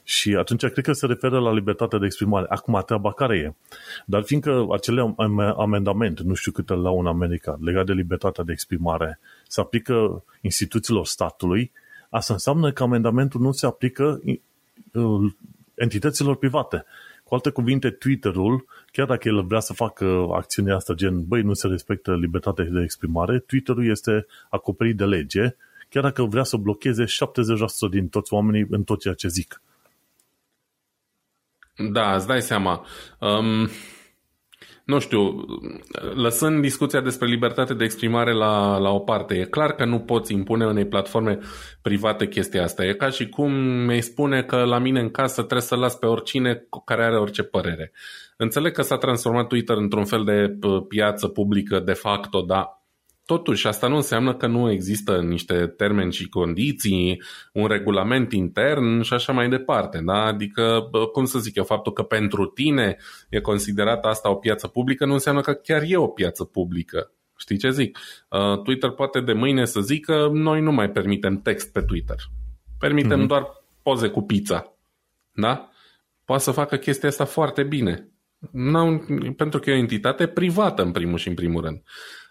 [0.08, 2.46] Și atunci cred că se referă la libertatea de exprimare.
[2.48, 3.54] Acum, treaba care e?
[4.04, 5.14] Dar fiindcă acele
[5.56, 11.06] amendamente, nu știu câte la în America, legat de libertatea de exprimare, se aplică instituțiilor
[11.06, 11.72] statului,
[12.10, 14.20] asta înseamnă că amendamentul nu se aplică
[14.92, 15.32] uh,
[15.74, 16.84] entităților private.
[17.24, 21.52] Cu alte cuvinte, Twitter-ul, chiar dacă el vrea să facă acțiunea asta gen, băi, nu
[21.52, 25.56] se respectă libertatea de exprimare, Twitter-ul este acoperit de lege,
[25.88, 27.08] chiar dacă vrea să blocheze 70%
[27.90, 29.60] din toți oamenii în tot ceea ce zic.
[31.76, 32.86] Da, îți dai seama.
[33.20, 33.68] Um,
[34.86, 35.44] nu știu,
[36.14, 40.32] lăsând discuția despre libertate de exprimare la, la o parte, e clar că nu poți
[40.32, 41.38] impune unei platforme
[41.82, 42.84] private chestia asta.
[42.84, 43.52] E ca și cum
[43.86, 47.42] mi spune că la mine în casă trebuie să las pe oricine care are orice
[47.42, 47.92] părere.
[48.36, 50.58] Înțeleg că s-a transformat Twitter într-un fel de
[50.88, 52.75] piață publică de facto, dar
[53.26, 59.12] Totuși, asta nu înseamnă că nu există niște termeni și condiții, un regulament intern și
[59.12, 60.00] așa mai departe.
[60.04, 60.24] Da?
[60.24, 62.96] Adică, cum să zic eu, faptul că pentru tine
[63.28, 67.10] e considerată asta o piață publică nu înseamnă că chiar e o piață publică.
[67.38, 67.98] Știi ce zic?
[68.30, 72.16] Uh, Twitter poate de mâine să zică noi nu mai permitem text pe Twitter.
[72.78, 73.26] Permitem mm-hmm.
[73.26, 73.46] doar
[73.82, 74.76] poze cu pizza.
[75.32, 75.68] Da?
[76.24, 78.08] Poate să facă chestia asta foarte bine.
[78.52, 79.04] N-au,
[79.36, 81.82] pentru că e o entitate privată în primul și în primul rând.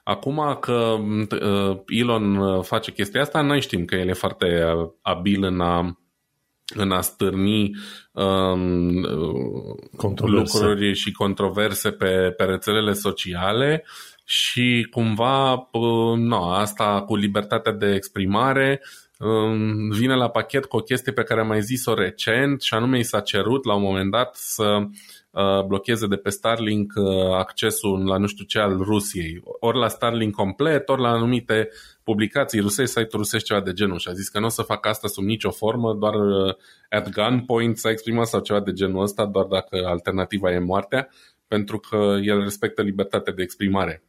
[0.08, 0.98] Acum că
[1.42, 5.62] uh, Elon uh, face chestia asta, noi știm că el e foarte uh, abil în
[5.62, 6.00] a,
[6.76, 7.72] în a stârni
[8.12, 9.02] um,
[10.18, 13.86] lucruri și controverse pe, pe rețelele sociale
[14.26, 15.70] și cumva
[16.16, 18.82] no, asta cu libertatea de exprimare
[19.20, 23.00] um, vine la pachet cu o chestie pe care am mai zis-o recent și anume
[23.00, 24.88] i s-a cerut la un moment dat să Uh,
[25.68, 30.34] blocheze de pe Starlink uh, accesul la nu știu ce al Rusiei, ori la Starlink
[30.34, 31.70] complet, ori la anumite
[32.04, 33.98] publicații rusești, site-uri rusești, ceva de genul.
[33.98, 36.54] Și a zis că nu o să facă asta sub nicio formă, doar uh,
[36.90, 41.10] at gunpoint s-a exprimat sau ceva de genul ăsta, doar dacă alternativa e moartea,
[41.48, 44.04] pentru că el respectă libertatea de exprimare.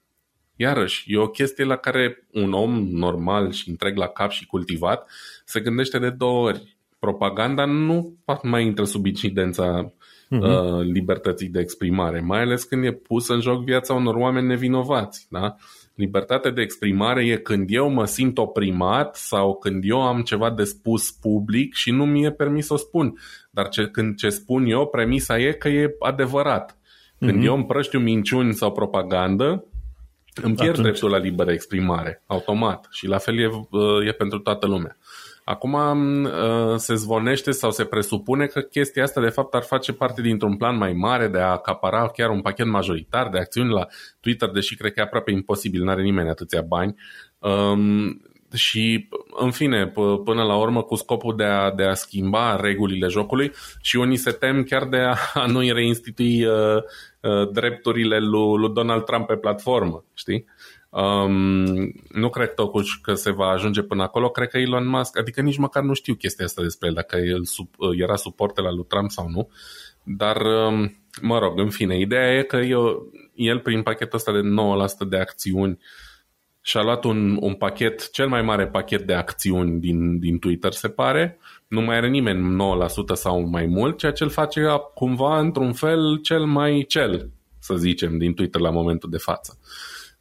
[0.56, 5.10] Iarăși, e o chestie la care un om normal și întreg la cap și cultivat
[5.44, 6.76] se gândește de două ori.
[6.98, 9.92] Propaganda nu mai intră sub incidența
[10.30, 10.82] uh-huh.
[10.82, 15.26] libertății de exprimare, mai ales când e pus în joc viața unor oameni nevinovați.
[15.30, 15.56] Da?
[15.94, 20.64] Libertatea de exprimare e când eu mă simt oprimat sau când eu am ceva de
[20.64, 23.18] spus public și nu mi-e permis să o spun.
[23.50, 26.78] Dar ce, când ce spun eu, premisa e că e adevărat.
[27.18, 27.46] Când uh-huh.
[27.46, 29.64] eu împrăștiu minciuni sau propagandă,
[30.42, 30.86] îmi pierd Atunci.
[30.86, 32.86] dreptul la liberă exprimare, automat.
[32.90, 34.96] Și la fel e, uh, e pentru toată lumea.
[35.48, 40.22] Acum uh, se zvonește sau se presupune că chestia asta de fapt ar face parte
[40.22, 43.86] dintr-un plan mai mare de a acapara chiar un pachet majoritar de acțiuni la
[44.20, 46.94] Twitter, deși cred că e aproape imposibil, nu are nimeni atâția bani.
[47.38, 48.20] Um,
[48.54, 53.06] și, în fine, p- până la urmă, cu scopul de a, de a schimba regulile
[53.06, 56.76] jocului și unii se tem chiar de a, a nu-i reinstitui uh,
[57.20, 60.44] uh, drepturile lui, lui Donald Trump pe platformă, știi?
[60.88, 64.28] Um, nu cred totuși că se va ajunge până acolo.
[64.28, 67.44] Cred că Elon Musk, adică nici măcar nu știu chestia asta despre el, dacă el
[67.44, 67.68] sub,
[67.98, 69.50] era suporte la lui Trump sau nu.
[70.02, 74.40] Dar, um, mă rog, în fine, ideea e că eu, el prin pachetul ăsta de
[75.06, 75.78] 9% de acțiuni
[76.60, 80.88] și-a luat un, un pachet, cel mai mare pachet de acțiuni din, din Twitter, se
[80.88, 81.38] pare.
[81.68, 82.56] Nu mai are nimeni
[83.12, 84.60] 9% sau mai mult, ceea ce îl face
[84.94, 89.58] cumva într-un fel cel mai cel, să zicem, din Twitter la momentul de față.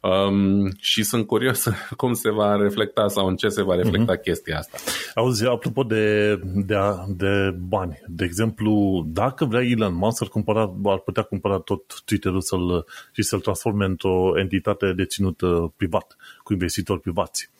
[0.06, 4.22] Um, și sunt curios cum se va reflecta sau în ce se va reflecta uh-huh.
[4.22, 4.78] chestia asta.
[5.14, 6.76] Auzi, apropo de, de,
[7.08, 12.40] de bani, de exemplu, dacă vrea Elon Musk ar, cumpăra, ar putea cumpăra tot Twitter-ul
[12.40, 17.50] să-l, și să-l transforme într-o entitate deținută privat, cu investitori privați.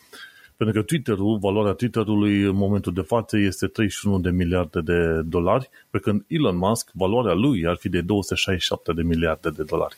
[0.56, 5.70] Pentru că Twitter-ul, valoarea Twitter-ului în momentul de față este 31 de miliarde de dolari,
[5.90, 9.96] pe când Elon Musk, valoarea lui ar fi de 267 de miliarde de dolari.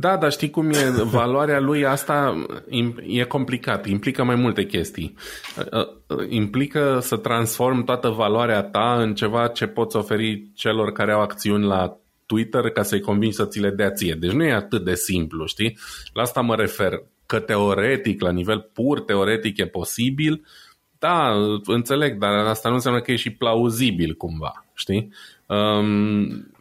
[0.00, 0.90] Da, dar știi cum e?
[1.02, 2.44] Valoarea lui asta
[3.06, 5.14] e complicat, implică mai multe chestii.
[5.72, 11.12] Uh, uh, implică să transform toată valoarea ta în ceva ce poți oferi celor care
[11.12, 14.14] au acțiuni la Twitter ca să-i convingi să ți le dea ție.
[14.14, 15.78] Deci nu e atât de simplu, știi?
[16.12, 17.02] La asta mă refer.
[17.26, 20.44] Că teoretic, la nivel pur teoretic e posibil,
[20.98, 21.34] da,
[21.64, 25.12] înțeleg, dar asta nu înseamnă că e și plauzibil cumva, știi?
[25.46, 26.52] Um,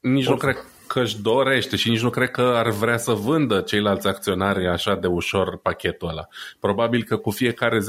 [0.00, 0.32] nici Oricum.
[0.32, 0.56] nu cred
[0.92, 4.94] că își dorește și nici nu cred că ar vrea să vândă ceilalți acționari așa
[4.94, 6.28] de ușor pachetul ăla.
[6.60, 7.80] Probabil că cu fiecare 10%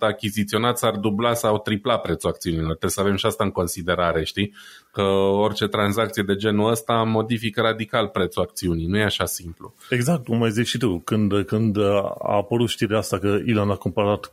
[0.00, 2.66] achiziționat s-ar dubla sau tripla prețul acțiunilor.
[2.66, 4.54] Trebuie să avem și asta în considerare, știi?
[4.92, 8.86] Că orice tranzacție de genul ăsta modifică radical prețul acțiunii.
[8.86, 9.74] Nu e așa simplu.
[9.90, 10.98] Exact, cum ai zis și tu.
[11.04, 11.78] Când, când
[12.22, 14.32] a apărut știrea asta că Elon a cumpărat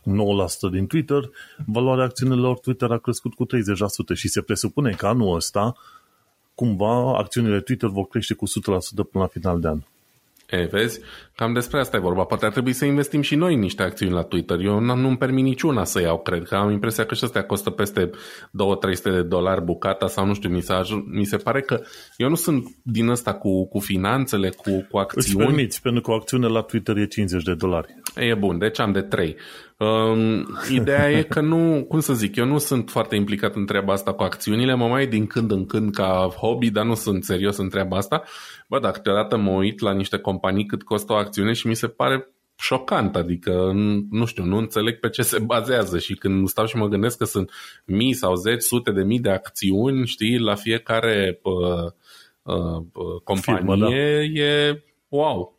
[0.70, 1.30] din Twitter,
[1.66, 3.48] valoarea acțiunilor Twitter a crescut cu 30%
[4.14, 5.74] și se presupune că anul ăsta
[6.56, 8.50] cumva acțiunile Twitter vor crește cu 100%
[8.94, 9.78] până la final de an.
[10.50, 11.00] E, vezi?
[11.34, 12.24] Cam despre asta e vorba.
[12.24, 14.58] Poate ar trebui să investim și noi în niște acțiuni la Twitter.
[14.60, 18.10] Eu nu-mi permit niciuna să iau, cred că am impresia că și astea costă peste
[18.10, 21.80] 2-300 de dolari bucata sau nu știu, mi se, aj- mi se pare că
[22.16, 25.26] eu nu sunt din ăsta cu, cu finanțele, cu, cu acțiuni.
[25.26, 27.94] Îți permiți, pentru că o acțiune la Twitter e 50 de dolari.
[28.16, 29.36] E bun, deci am de 3.
[29.78, 33.92] Um, ideea e că nu, cum să zic, eu nu sunt foarte implicat în treaba
[33.92, 37.56] asta cu acțiunile, mă mai din când în când ca hobby, dar nu sunt serios
[37.56, 38.22] în treaba asta.
[38.68, 41.88] Bă, dar câteodată mă uit la niște companii cât costă o acțiune și mi se
[41.88, 43.72] pare șocant, adică
[44.10, 47.24] nu știu, nu înțeleg pe ce se bazează și când stau și mă gândesc că
[47.24, 47.50] sunt
[47.84, 51.94] mii sau zeci, sute de mii de acțiuni, știi, la fiecare pă,
[52.92, 53.94] pă, companie Firmă, da.
[54.42, 55.55] e wow.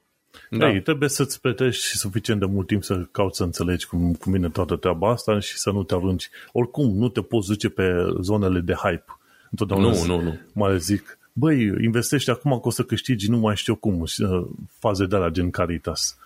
[0.50, 0.70] Da.
[0.70, 4.50] Ei, trebuie să-ți plătești suficient de mult timp să cauți să înțelegi cum, cum vine
[4.50, 6.30] toată treaba asta și să nu te arunci.
[6.52, 9.06] Oricum, nu te poți duce pe zonele de hype.
[9.52, 10.40] Întotdeauna nu, nu, nu.
[10.54, 14.48] Mai zic, băi, investești acum că o să câștigi nu mai știu cum, uh,
[14.80, 16.18] faze de la gen Caritas.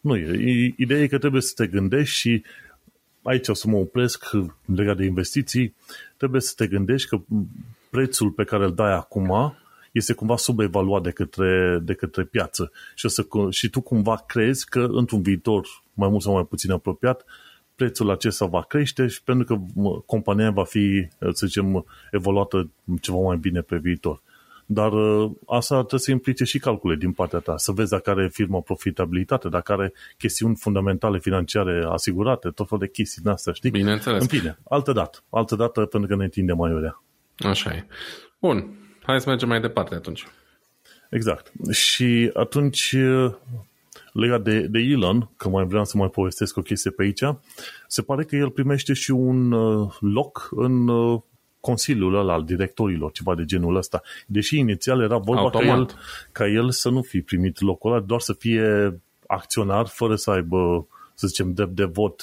[0.00, 0.16] Nu,
[0.76, 2.42] ideea e că trebuie să te gândești și
[3.22, 4.30] aici o să mă opresc
[4.64, 5.74] legat de investiții,
[6.16, 7.20] trebuie să te gândești că
[7.90, 9.56] prețul pe care îl dai acum
[9.92, 14.68] este cumva subevaluat de către, de către piață și, o să, și tu cumva crezi
[14.68, 17.24] că într-un viitor mai mult sau mai puțin apropiat
[17.78, 22.70] prețul acesta va crește și pentru că compania va fi, să zicem, evoluată
[23.00, 24.22] ceva mai bine pe viitor.
[24.66, 28.28] Dar ă, asta trebuie să implice și calcule din partea ta, să vezi dacă are
[28.28, 33.70] firma profitabilitate, dacă are chestiuni fundamentale financiare asigurate, tot felul de chestii din astea, știi?
[33.70, 34.22] Bineînțeles.
[34.22, 37.02] În fine, altă dată, altă dată pentru că ne întinde maiurea.
[37.38, 37.86] Așa e.
[38.40, 38.76] Bun,
[39.08, 40.26] hai să mergem mai departe atunci.
[41.10, 41.52] Exact.
[41.70, 42.96] Și atunci,
[44.12, 47.22] legat de, de Elon, că mai vreau să mai povestesc o chestie pe aici,
[47.86, 49.50] se pare că el primește și un
[50.00, 50.90] loc în
[51.60, 54.02] consiliul ăla al directorilor, ceva de genul ăsta.
[54.26, 55.88] Deși inițial era vorba ca el,
[56.32, 60.86] ca el să nu fi primit locul ăla, doar să fie acționar fără să aibă,
[61.14, 62.22] să zicem, drept de vot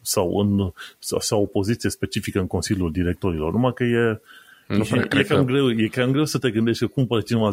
[0.00, 3.52] sau, în, sau, sau o poziție specifică în Consiliul Directorilor.
[3.52, 4.20] Numai că e
[4.66, 7.50] nu e, e, cam greu, e cam greu să te gândești că cumpără cineva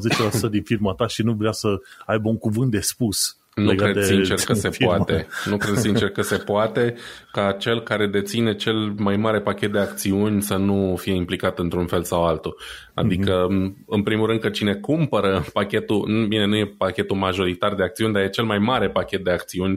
[0.48, 1.68] 10% din firma ta și nu vrea să
[2.06, 3.40] aibă un cuvânt de spus.
[3.60, 4.96] Nu cred de sincer că se firma.
[4.96, 5.28] poate.
[5.46, 6.96] Nu cred sincer că se poate
[7.32, 11.86] ca cel care deține cel mai mare pachet de acțiuni să nu fie implicat într-un
[11.86, 12.58] fel sau altul.
[12.94, 13.86] Adică, mm-hmm.
[13.86, 18.22] în primul rând, că cine cumpără pachetul, bine, nu e pachetul majoritar de acțiuni, dar
[18.22, 19.74] e cel mai mare pachet de acțiuni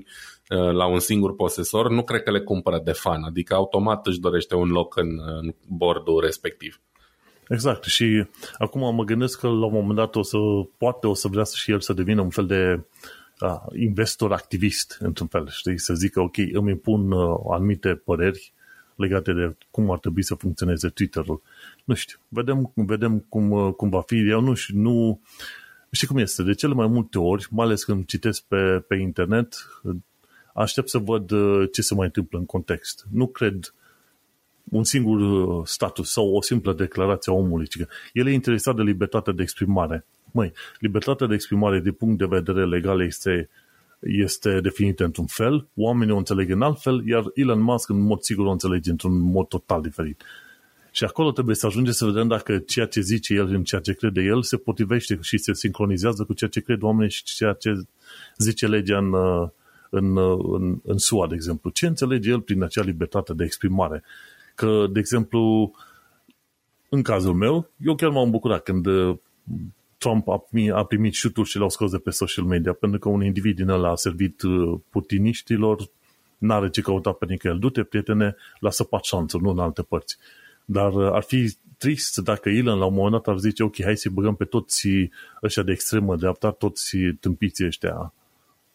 [0.49, 4.21] uh, la un singur posesor, nu cred că le cumpără de fan, adică automat își
[4.21, 5.09] dorește un loc în,
[5.40, 6.81] în bordul respectiv.
[7.53, 7.85] Exact.
[7.85, 8.27] Și
[8.59, 10.37] acum mă gândesc că la un moment dat o să,
[10.77, 12.81] poate o să vrea și el să devină un fel de
[13.41, 15.79] uh, investor activist, într-un fel, știi?
[15.79, 18.53] Să zică, ok, îmi impun uh, anumite păreri
[18.95, 21.43] legate de cum ar trebui să funcționeze Twitter-ul.
[21.85, 24.29] Nu știu, vedem, vedem cum, uh, cum va fi.
[24.29, 25.21] Eu nu știu, nu...
[25.90, 26.42] Știi cum este?
[26.42, 29.55] De cele mai multe ori, mai ales când citesc pe, pe internet,
[30.55, 33.07] aștept să văd uh, ce se mai întâmplă în context.
[33.11, 33.75] Nu cred
[34.73, 38.77] un singur uh, status sau o simplă declarație a omului, ci că el e interesat
[38.77, 40.04] de libertatea de exprimare.
[40.31, 43.48] Măi, libertatea de exprimare din punct de vedere legal este,
[44.00, 48.20] este definită într-un fel, oamenii o înțeleg în alt fel, iar Elon Musk în mod
[48.20, 50.23] sigur o înțelege într-un mod total diferit.
[50.90, 53.92] Și acolo trebuie să ajungem să vedem dacă ceea ce zice el în ceea ce
[53.92, 57.73] crede el se potrivește și se sincronizează cu ceea ce cred oamenii și ceea ce
[58.38, 59.14] zice legea în,
[59.90, 60.16] în,
[60.52, 61.70] în, în SUA, de exemplu.
[61.70, 64.02] Ce înțelege el prin acea libertate de exprimare?
[64.55, 65.73] Că, de exemplu,
[66.88, 68.87] în cazul meu, eu chiar m-am bucurat când
[70.03, 73.09] Trump a primit, a primit șuturi și l-au scos de pe social media, pentru că
[73.09, 75.88] un individ din ăla a servit uh, putiniștilor,
[76.38, 77.61] n-are ce căuta pe nicăieri.
[77.61, 80.17] Du-te, prietene, lasă pacianță, nu în alte părți.
[80.65, 83.96] Dar uh, ar fi trist dacă Elon la un moment dat ar zice, ok, hai
[83.96, 84.88] să băgăm pe toți
[85.42, 88.13] ăștia de extremă dreapta, toți tâmpiții ăștia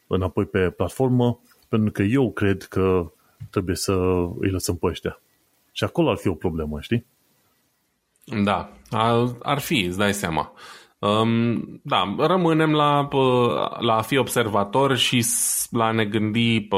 [0.07, 3.11] înapoi pe platformă, pentru că eu cred că
[3.49, 3.93] trebuie să
[4.39, 5.21] îi lăsăm pe ăștia.
[5.77, 7.05] Și acolo ar fi o problemă, știi?
[8.43, 10.53] Da, ar, ar fi, îți dai seama.
[10.99, 13.07] Um, da, rămânem la,
[13.79, 15.25] la a fi observator și
[15.69, 16.77] la a ne gândi pe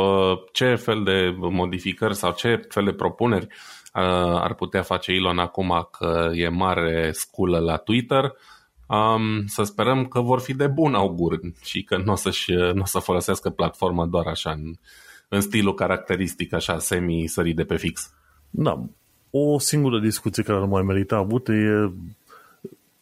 [0.52, 5.88] ce fel de modificări sau ce fel de propuneri uh, ar putea face Elon acum
[5.91, 8.34] că e mare sculă la Twitter.
[8.88, 12.32] Um, să sperăm că vor fi de bun augur și că nu o, să
[12.74, 14.74] n-o să folosească platforma doar așa în,
[15.30, 18.14] în stilul caracteristic, așa semi-sărit de pe fix.
[18.50, 18.86] Da,
[19.30, 21.91] o singură discuție care ar mai merita avut e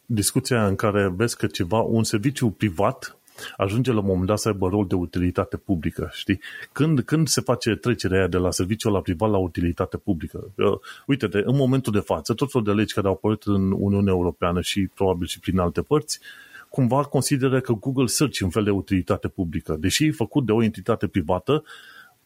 [0.06, 3.18] discuția în care vezi că ceva, un serviciu privat
[3.56, 6.40] ajunge la un moment dat să aibă rol de utilitate publică, știi?
[6.72, 10.52] Când, când se face trecerea aia de la serviciul la privat la utilitate publică?
[10.54, 14.12] Uh, uite-te, în momentul de față, tot felul de legi care au apărut în Uniunea
[14.12, 16.20] Europeană și probabil și prin alte părți,
[16.68, 19.76] cumva consideră că Google Search e un fel de utilitate publică.
[19.80, 21.64] Deși e făcut de o entitate privată,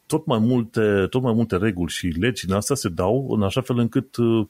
[0.07, 3.61] tot mai multe, tot mai multe reguli și legi în asta se dau în așa
[3.61, 4.47] fel încât uh,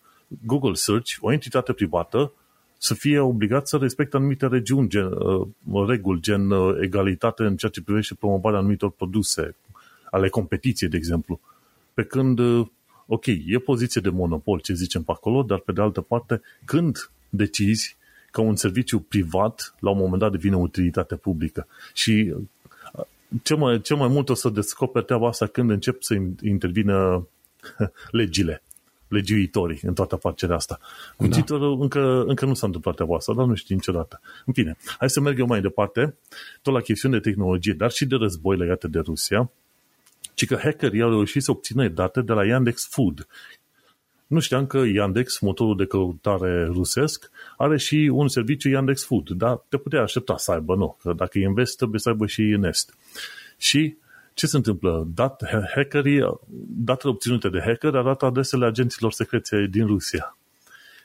[0.46, 2.32] Google Search, o entitate privată,
[2.78, 7.70] să fie obligat să respecte anumite regiuni, gen, uh, reguli, gen uh, egalitate în ceea
[7.70, 9.56] ce privește promovarea anumitor produse,
[10.10, 11.40] ale competiției, de exemplu.
[11.94, 12.66] Pe când, uh,
[13.06, 17.10] ok, e poziție de monopol, ce zicem pe acolo, dar pe de altă parte, când
[17.28, 17.96] decizi
[18.30, 21.66] că un serviciu privat, la un moment dat, devine utilitate publică.
[21.94, 22.42] Și uh,
[23.42, 27.26] cel mai, cel mai mult o să descoperi treaba asta când încep să intervină
[28.10, 28.62] legile
[29.12, 30.78] legiuitorii în toată afacerea asta.
[31.16, 31.30] Cu da.
[31.30, 34.20] Twitter încă, încă nu s-a întâmplat treaba asta, dar nu știu niciodată.
[34.46, 36.16] În fine, hai să merg eu mai departe,
[36.62, 39.50] tot la chestiuni de tehnologie, dar și de război legate de Rusia,
[40.34, 43.26] ci că hackerii au reușit să obțină date de la Yandex Food.
[44.32, 49.64] Nu știam că Yandex, motorul de căutare rusesc, are și un serviciu Yandex Food, dar
[49.68, 52.42] te putea aștepta să aibă, nu, că dacă e în vest, trebuie să aibă și
[52.42, 52.94] în est.
[53.56, 53.96] Și
[54.34, 55.08] ce se întâmplă?
[55.14, 55.42] Dat,
[55.74, 60.36] hackerii, datele obținute de hacker arată adresele agenților secreție din Rusia.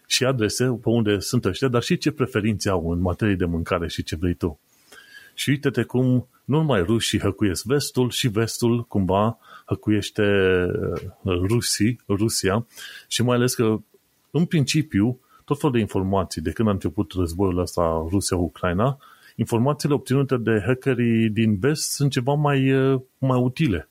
[0.05, 3.88] Și adrese pe unde sunt ăștia, dar și ce preferințe au în materie de mâncare
[3.88, 4.59] și ce vrei tu.
[5.38, 10.23] Și uite-te cum nu numai rușii hăcuiesc vestul, și vestul cumva hăcuiește
[11.21, 12.65] uh, Rusii, Rusia
[13.07, 13.77] și mai ales că
[14.31, 18.97] în principiu tot felul de informații de când a început războiul ăsta Rusia-Ucraina
[19.35, 23.89] informațiile obținute de hackerii din vest sunt ceva mai, uh, mai utile,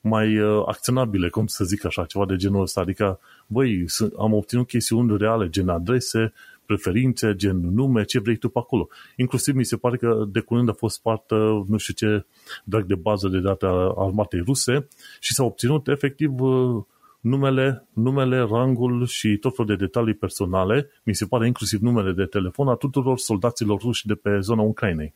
[0.00, 2.80] mai uh, acționabile, cum să zic așa, ceva de genul ăsta.
[2.80, 3.84] Adică, băi,
[4.18, 6.32] am obținut chestiuni reale, gen adrese,
[6.72, 8.88] preferințe, gen nume, ce vrei tu pe acolo.
[9.16, 11.34] Inclusiv mi se pare că de curând a fost parte,
[11.66, 12.26] nu știu ce,
[12.64, 14.88] drag de bază de date a armatei ruse
[15.20, 16.84] și s-a obținut efectiv uh,
[17.20, 22.24] numele, numele, rangul și tot felul de detalii personale, mi se pare inclusiv numele de
[22.24, 25.14] telefon a tuturor soldaților ruși de pe zona Ucrainei.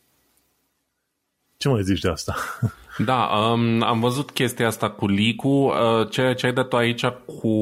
[1.57, 2.35] Ce mai zici de asta?
[2.97, 7.53] Da, um, am văzut chestia asta cu leak uh, ce, ce ai dat aici cu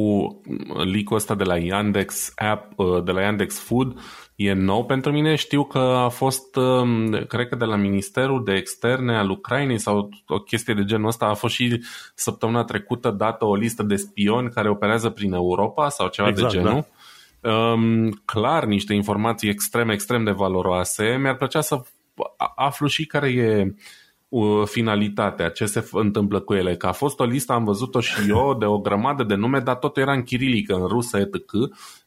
[0.84, 4.00] leak ăsta de la Yandex app, uh, de la Yandex Food,
[4.36, 5.36] e nou pentru mine.
[5.36, 10.10] Știu că a fost, um, cred că de la Ministerul de Externe al Ucrainei sau
[10.28, 11.84] o chestie de genul ăsta, a fost și
[12.16, 16.58] săptămâna trecută dată o listă de spioni care operează prin Europa sau ceva exact, de
[16.58, 16.86] genul.
[17.42, 17.52] Da.
[17.52, 21.18] Um, clar, niște informații extrem, extrem de valoroase.
[21.22, 21.82] Mi-ar plăcea să
[22.56, 23.76] aflu și care e
[24.66, 26.76] finalitatea, ce se întâmplă cu ele.
[26.76, 29.76] Că a fost o listă, am văzut-o și eu, de o grămadă de nume, dar
[29.76, 31.52] totul era în chirilică, în rusă, etc.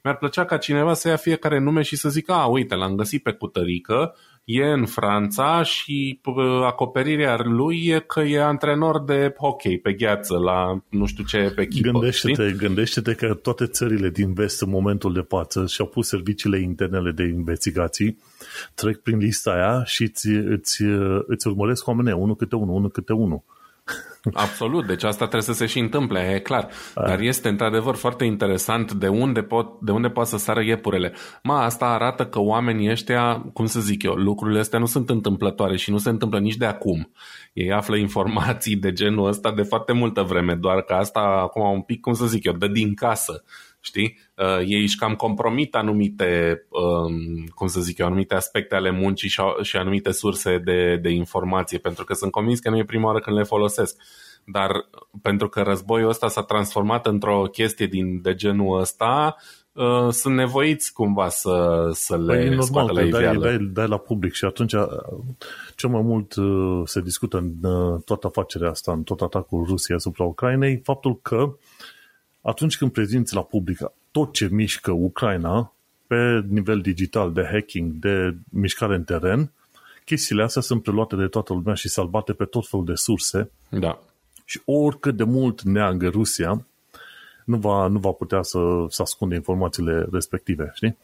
[0.03, 3.23] Mi-ar plăcea ca cineva să ia fiecare nume și să zică, a, uite, l-am găsit
[3.23, 4.15] pe cutărică,
[4.51, 6.21] e în Franța și
[6.65, 11.61] acoperirea lui e că e antrenor de hockey pe gheață la nu știu ce pe
[11.61, 11.91] echipă.
[11.91, 17.11] Gândește-te, gândește-te că toate țările din vest în momentul de față și-au pus serviciile internele
[17.11, 18.19] de investigații,
[18.75, 20.83] trec prin lista aia și îți, îți,
[21.27, 23.43] îți urmăresc oamenii, unul câte unul, unul câte unul.
[24.33, 26.69] Absolut, deci asta trebuie să se și întâmple, e clar.
[26.95, 31.13] Dar este într-adevăr foarte interesant de unde, pot, de unde pot să sară iepurele.
[31.43, 35.77] Ma, asta arată că oamenii ăștia, cum să zic eu, lucrurile astea nu sunt întâmplătoare
[35.77, 37.13] și nu se întâmplă nici de acum.
[37.53, 41.81] Ei află informații de genul ăsta de foarte multă vreme, doar că asta acum un
[41.81, 43.45] pic, cum să zic eu, dă din casă
[43.81, 44.19] știi?
[44.37, 49.29] Uh, ei își cam compromit anumite, um, cum să zic eu, anumite aspecte ale muncii
[49.29, 53.07] și, și anumite surse de, de informație, pentru că sunt convins că nu e prima
[53.07, 53.97] oară când le folosesc.
[54.45, 54.71] Dar
[55.23, 59.37] pentru că războiul ăsta s-a transformat într-o chestie din, de genul ăsta,
[59.73, 64.33] uh, sunt nevoiți cumva să, să le păi, normal, la dai, dai, dai la public
[64.33, 64.87] și atunci uh,
[65.77, 69.97] cel mai mult uh, se discută în uh, toată afacerea asta, în tot atacul Rusiei
[69.97, 71.57] asupra Ucrainei, faptul că
[72.43, 73.79] atunci când prezinți la public
[74.11, 75.73] tot ce mișcă Ucraina
[76.07, 79.53] pe nivel digital, de hacking, de mișcare în teren,
[80.05, 83.51] chestiile astea sunt preluate de toată lumea și salvate pe tot felul de surse.
[83.71, 83.99] Da.
[84.45, 86.67] Și oricât de mult neagă Rusia,
[87.45, 88.59] nu va, nu va putea să,
[88.89, 90.97] să ascunde informațiile respective, știi?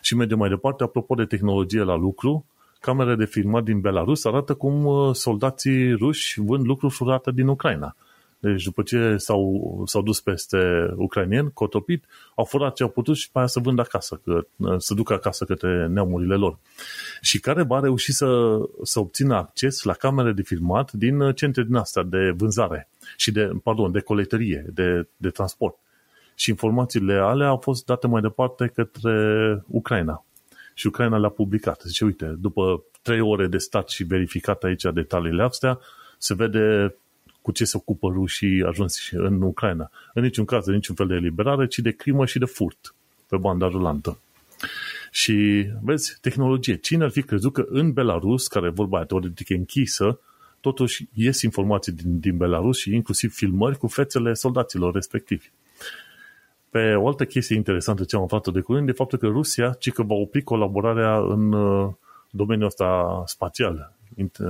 [0.00, 2.44] Și mergem mai departe, apropo de tehnologie la lucru,
[2.80, 7.96] camere de filmat din Belarus arată cum uh, soldații ruși vând lucruri furate din Ucraina.
[8.42, 13.30] Deci după ce s-au, s-au dus peste ucrainieni, cotopit, au furat ce au putut și
[13.30, 14.46] pe aia să vând acasă, că,
[14.78, 16.58] să ducă acasă către neamurile lor.
[17.20, 21.74] Și care va reuși să, să obțină acces la camere de filmat din centre din
[21.74, 25.76] astea de vânzare și de, pardon, de coletărie, de, de transport.
[26.34, 29.14] Și informațiile alea au fost date mai departe către
[29.66, 30.24] Ucraina.
[30.74, 31.82] Și Ucraina le-a publicat.
[31.84, 35.78] Zice, uite, după trei ore de stat și verificat aici detaliile astea,
[36.18, 36.94] se vede
[37.42, 39.90] cu ce se ocupă rușii ajuns în Ucraina.
[40.14, 42.94] În niciun caz de niciun fel de eliberare, ci de crimă și de furt
[43.28, 44.18] pe banda rulantă.
[45.10, 46.76] Și, vezi, tehnologie.
[46.76, 50.20] Cine ar fi crezut că în Belarus, care vorba aia teoretic închisă,
[50.60, 55.50] totuși ies informații din, din Belarus și inclusiv filmări cu fețele soldaților respectivi.
[56.70, 59.92] Pe o altă chestie interesantă ce am aflat de curând de faptul că Rusia ci
[59.92, 61.92] că va opri colaborarea în uh,
[62.30, 63.92] domeniul ăsta spațial,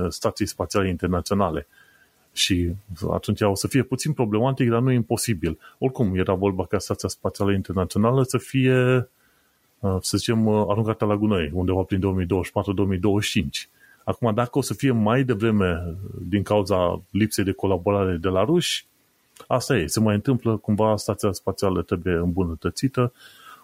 [0.09, 1.67] stații spațiale internaționale.
[2.33, 2.71] Și
[3.11, 5.59] atunci o să fie puțin problematic, dar nu imposibil.
[5.77, 9.09] Oricum, era vorba ca Stația Spațială Internațională să fie,
[9.79, 13.69] uh, să zicem, uh, aruncată la gunoi, undeva prin 2024-2025.
[14.03, 18.85] Acum, dacă o să fie mai devreme din cauza lipsei de colaborare de la ruși,
[19.47, 23.13] asta e, se mai întâmplă, cumva stația spațială trebuie îmbunătățită.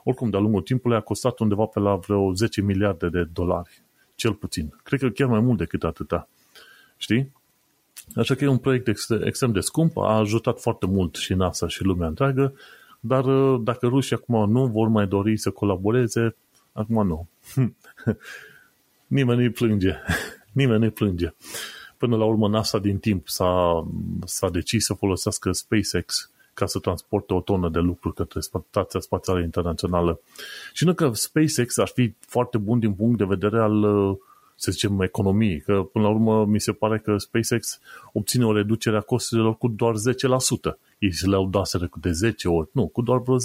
[0.04, 3.82] Oricum, de-a lungul timpului a costat undeva pe la vreo 10 miliarde de dolari,
[4.16, 4.74] cel puțin.
[4.84, 6.28] Cred că chiar mai mult decât atâta.
[6.98, 7.32] Știi?
[8.16, 8.88] Așa că e un proiect
[9.24, 12.54] extrem de scump, a ajutat foarte mult și NASA și lumea întreagă,
[13.00, 16.36] dar uh, dacă rușii acum nu vor mai dori să colaboreze,
[16.72, 17.28] acum nu.
[19.08, 19.96] Nimeni nu-i plânge.
[20.52, 21.34] Nimeni nu-i plânge.
[21.98, 23.88] Până la urmă, NASA din timp s-a,
[24.26, 29.40] s-a decis să folosească SpaceX ca să transporte o tonă de lucruri către Stația Spațială
[29.40, 30.20] Internațională.
[30.74, 34.18] Și nu că SpaceX ar fi foarte bun din punct de vedere al uh,
[34.60, 37.80] să zicem, economii, că până la urmă mi se pare că SpaceX
[38.14, 39.94] obține o reducere a costurilor cu doar
[40.74, 40.78] 10%.
[41.00, 41.70] Ei se le-au dat
[42.02, 43.42] de 10 ori, nu, cu doar vreo 10%.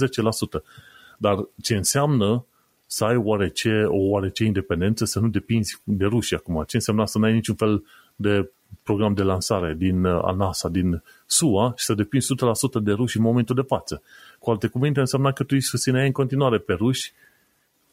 [1.19, 2.45] Dar ce înseamnă
[2.87, 6.65] să ai oarece, o oarece independență, să nu depinzi de Rusia acum.
[6.67, 7.85] Ce înseamnă să nu ai niciun fel
[8.17, 8.51] de
[8.83, 12.35] program de lansare din uh, a NASA, din SUA și să depinzi
[12.79, 14.03] 100% de ruși în momentul de față.
[14.39, 17.13] Cu alte cuvinte, înseamnă că tu îi susțineai în continuare pe ruși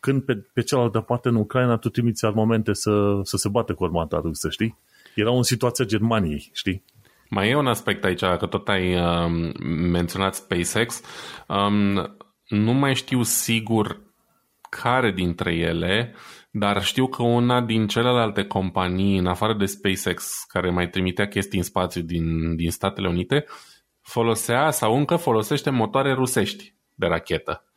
[0.02, 3.84] când pe, pe cealaltă parte în Ucraina tu trimiți armamente să, să se bate cu
[3.84, 4.78] armata rusă, știi?
[5.16, 6.84] Era o situație a Germaniei, știi?
[7.30, 9.52] Mai e un aspect aici, că tot ai uh,
[9.92, 11.02] menționat SpaceX.
[11.48, 14.02] Um, nu mai știu sigur
[14.70, 16.16] care dintre ele,
[16.52, 21.58] dar știu că una din celelalte companii, în afară de SpaceX, care mai trimitea chestii
[21.58, 23.46] în spațiu din, din Statele Unite,
[24.02, 27.71] folosea sau încă folosește motoare rusești de rachetă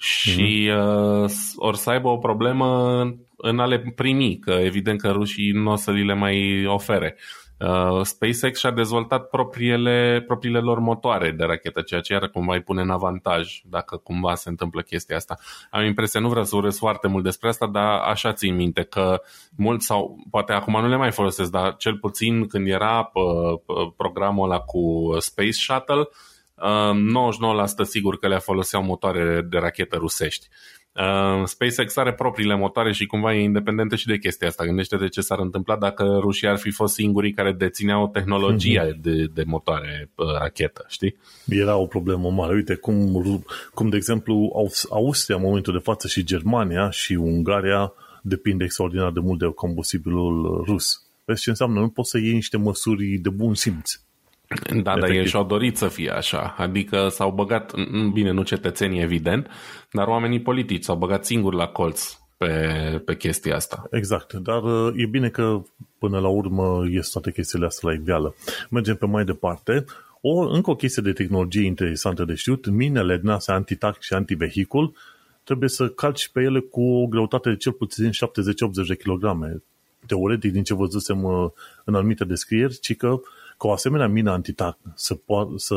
[0.00, 1.24] și mm-hmm.
[1.24, 3.00] uh, or să aibă o problemă
[3.36, 7.16] în a le primi, că evident că rușii nu o să li le mai ofere.
[7.58, 12.62] Uh, SpaceX și-a dezvoltat propriile, propriile lor motoare de rachetă, ceea ce iar cumva îi
[12.62, 15.36] pune în avantaj dacă cumva se întâmplă chestia asta.
[15.70, 19.22] Am impresia, nu vreau să urez foarte mult despre asta, dar așa țin minte că
[19.56, 23.60] mult sau poate acum nu le mai folosesc, dar cel puțin când era uh,
[23.96, 26.08] programul ăla cu Space Shuttle,
[26.60, 30.48] 99% sigur că le foloseau motoare de rachetă rusești.
[31.44, 34.64] SpaceX are propriile motoare și cumva e independentă și de chestia asta.
[34.64, 39.00] Gândește de ce s-ar întâmpla dacă rușii ar fi fost singurii care dețineau tehnologia mm-hmm.
[39.00, 41.16] de, de motoare rachetă, știi?
[41.48, 42.54] Era o problemă mare.
[42.54, 43.22] Uite, cum,
[43.74, 44.50] cum de exemplu
[44.90, 47.92] Austria în momentul de față și Germania și Ungaria
[48.22, 51.10] depind extraordinar de mult de combustibilul rus.
[51.24, 51.80] Vezi ce înseamnă?
[51.80, 53.92] Nu poți să iei niște măsuri de bun simț.
[54.82, 56.54] Da, dar ei și-au dorit să fie așa.
[56.58, 57.74] Adică s-au băgat,
[58.12, 59.50] bine, nu cetățenii evident,
[59.92, 63.86] dar oamenii politici s-au băgat singuri la colț pe, pe chestia asta.
[63.90, 65.62] Exact, dar uh, e bine că
[65.98, 68.34] până la urmă ies toate chestiile astea la iveală.
[68.70, 69.84] Mergem pe mai departe.
[70.20, 74.94] O, încă o chestie de tehnologie interesantă de știut, minele din astea anti-tac și anti-vehicul
[75.44, 79.62] trebuie să calci pe ele cu o greutate de cel puțin 70-80 de kilograme.
[80.06, 81.50] Teoretic, din ce văzusem uh,
[81.84, 83.20] în anumite descrieri, ci că
[83.60, 85.76] ca o asemenea mină antitac să, po- să,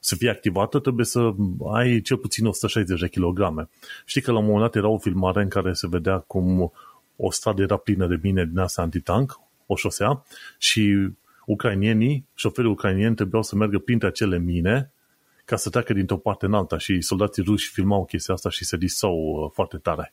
[0.00, 1.34] să fie activată, trebuie să
[1.72, 3.68] ai cel puțin 160 de kilograme.
[4.04, 6.72] Știi că la un moment dat era o filmare în care se vedea cum
[7.16, 10.24] o stradă era plină de mine din asta antitank, o șosea,
[10.58, 11.08] și
[11.46, 14.92] ucrainienii, șoferii ucrainieni trebuiau să meargă printre acele mine
[15.44, 18.76] ca să treacă dintr-o parte în alta și soldații ruși filmau chestia asta și se
[18.76, 20.12] disau uh, foarte tare.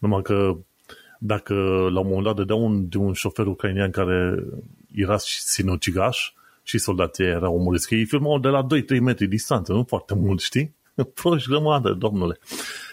[0.00, 0.56] Numai că
[1.18, 1.54] dacă
[1.92, 4.44] la un moment dat dădea un, de un șofer ucrainian care
[4.94, 6.32] era sinucigaș
[6.62, 8.66] și soldații erau omorâți, că ei filmau de la
[8.96, 10.74] 2-3 metri distanță, nu foarte mult, știi?
[11.14, 12.38] Proști grămadă, domnule.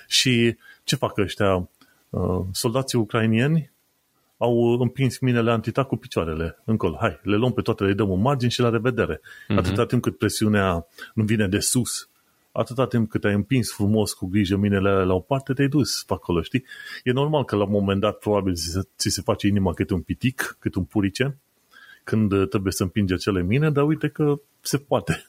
[0.08, 1.70] Și ce fac ăștia?
[2.10, 3.72] Uh, soldații ucrainieni
[4.38, 6.97] au împins minele antitac cu picioarele încolo.
[6.99, 9.18] Hai, le luăm pe toate, le dăm în margini și la revedere.
[9.18, 9.58] Uh-huh.
[9.58, 12.10] Atâta timp cât presiunea nu vine de sus,
[12.52, 16.14] atâta timp cât ai împins frumos cu grijă minele la o parte, te-ai dus pe
[16.14, 16.64] acolo, știi?
[17.04, 18.56] E normal că la un moment dat probabil
[18.97, 21.38] ți se face inima cât un pitic, cât un purice,
[22.12, 25.26] când trebuie să împinge acele mine, dar uite că se poate.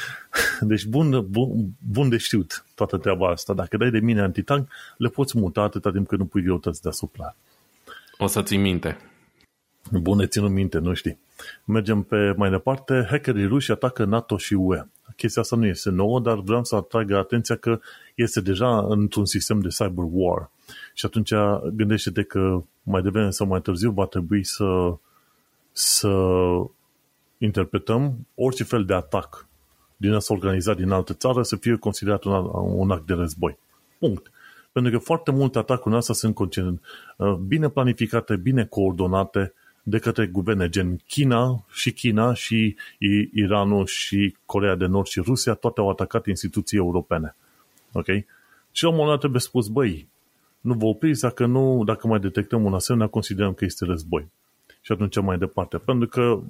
[0.60, 3.54] Deci bun, bun, bun de știut toată treaba asta.
[3.54, 7.36] Dacă dai de mine antitank, le poți muta atâta timp cât nu pui greutăți deasupra.
[8.18, 8.98] O să ții minte.
[9.92, 11.18] Bune, ținut minte, nu știi.
[11.64, 13.06] Mergem pe mai departe.
[13.10, 14.84] Hackerii ruși atacă NATO și UE.
[15.16, 17.80] Chestia asta nu este nouă, dar vreau să atrag atenția că
[18.14, 20.50] este deja într-un sistem de cyber war.
[20.94, 21.32] Și atunci
[21.72, 24.98] gândește-te că mai devreme sau mai târziu va trebui să,
[25.76, 26.12] să
[27.38, 29.46] interpretăm orice fel de atac
[29.96, 33.58] din asta organizat din altă țară să fie considerat un, un act de război.
[33.98, 34.30] Punct.
[34.72, 39.52] Pentru că foarte multe atacuri astea sunt uh, bine planificate, bine coordonate
[39.82, 42.76] de către guverne gen China și China și
[43.32, 47.36] Iranul și Corea de Nord și Rusia, toate au atacat instituții europene.
[47.92, 48.06] Ok?
[48.70, 50.08] Și la un moment dat trebuie spus, băi,
[50.60, 54.28] nu vă opriți dacă, nu, dacă mai detectăm un asemenea, considerăm că este război.
[54.84, 55.76] Și atunci mai departe.
[55.76, 56.40] Pentru că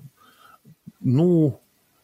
[0.96, 1.60] nu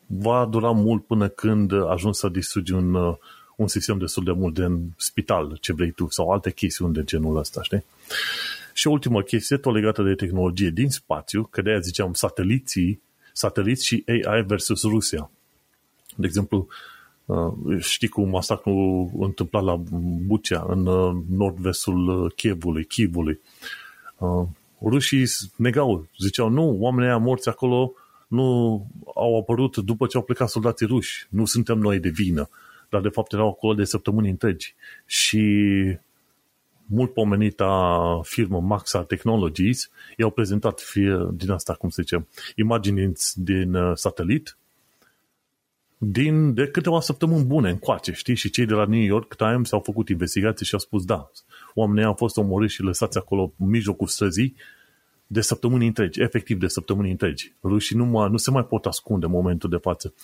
[0.06, 3.16] va dura mult până când ajungi să distrugi un, uh,
[3.56, 7.04] un sistem destul de mult de în spital, ce vrei tu, sau alte chestiuni de
[7.04, 7.84] genul ăsta, știi?
[8.74, 13.00] Și o ultimă chestie, tot legată de tehnologie din spațiu, că de-aia ziceam sateliții,
[13.32, 15.30] sateliți și AI versus Rusia.
[16.16, 16.68] De exemplu,
[17.24, 19.80] uh, știi cum masacrul întâmplat la
[20.26, 23.40] Bucea, în uh, nord-vestul Chievului, Chivului.
[24.82, 25.24] Rușii
[25.56, 27.92] negau, ziceau, nu, oamenii morți acolo
[28.28, 28.42] nu
[29.14, 31.26] au apărut după ce au plecat soldații ruși.
[31.30, 32.48] Nu suntem noi de vină
[32.90, 34.74] dar de fapt erau acolo de săptămâni întregi.
[35.06, 35.42] Și
[36.86, 42.26] mult pomenita firmă Maxa Technologies i-au prezentat fie, din asta, cum se zice,
[42.56, 44.56] imagini din uh, satelit
[46.02, 48.34] din de câteva săptămâni bune încoace, știi?
[48.34, 51.30] Și cei de la New York Times au făcut investigații și au spus da,
[51.74, 54.54] oamenii au fost omorâți și lăsați acolo în mijlocul străzii
[55.26, 57.54] de săptămâni întregi, efectiv de săptămâni întregi.
[57.62, 60.14] Rușii nu, mai, nu se mai pot ascunde în momentul de față.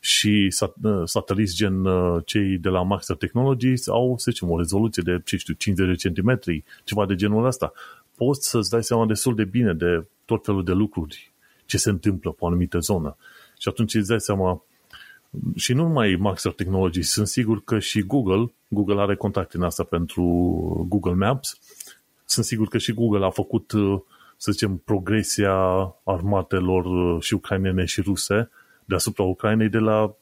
[0.00, 4.56] Și sat, uh, sateliți gen uh, cei de la Maxter Technologies au, să zicem, o
[4.56, 7.72] rezoluție de, ce știu, 50 de centimetri, ceva de genul ăsta.
[8.16, 11.32] Poți să-ți dai seama destul de bine de tot felul de lucruri
[11.66, 13.16] ce se întâmplă pe o anumită zonă.
[13.58, 14.64] Și atunci îți dai seama
[15.54, 19.82] și nu numai Maxter Technologies, sunt sigur că și Google, Google are contacte în asta
[19.82, 20.22] pentru
[20.88, 21.58] Google Maps,
[22.24, 24.00] sunt sigur că și Google a făcut uh,
[24.36, 25.54] să zicem, progresia
[26.04, 28.50] armatelor uh, și ucrainene și ruse
[28.84, 30.14] deasupra Ucrainei de la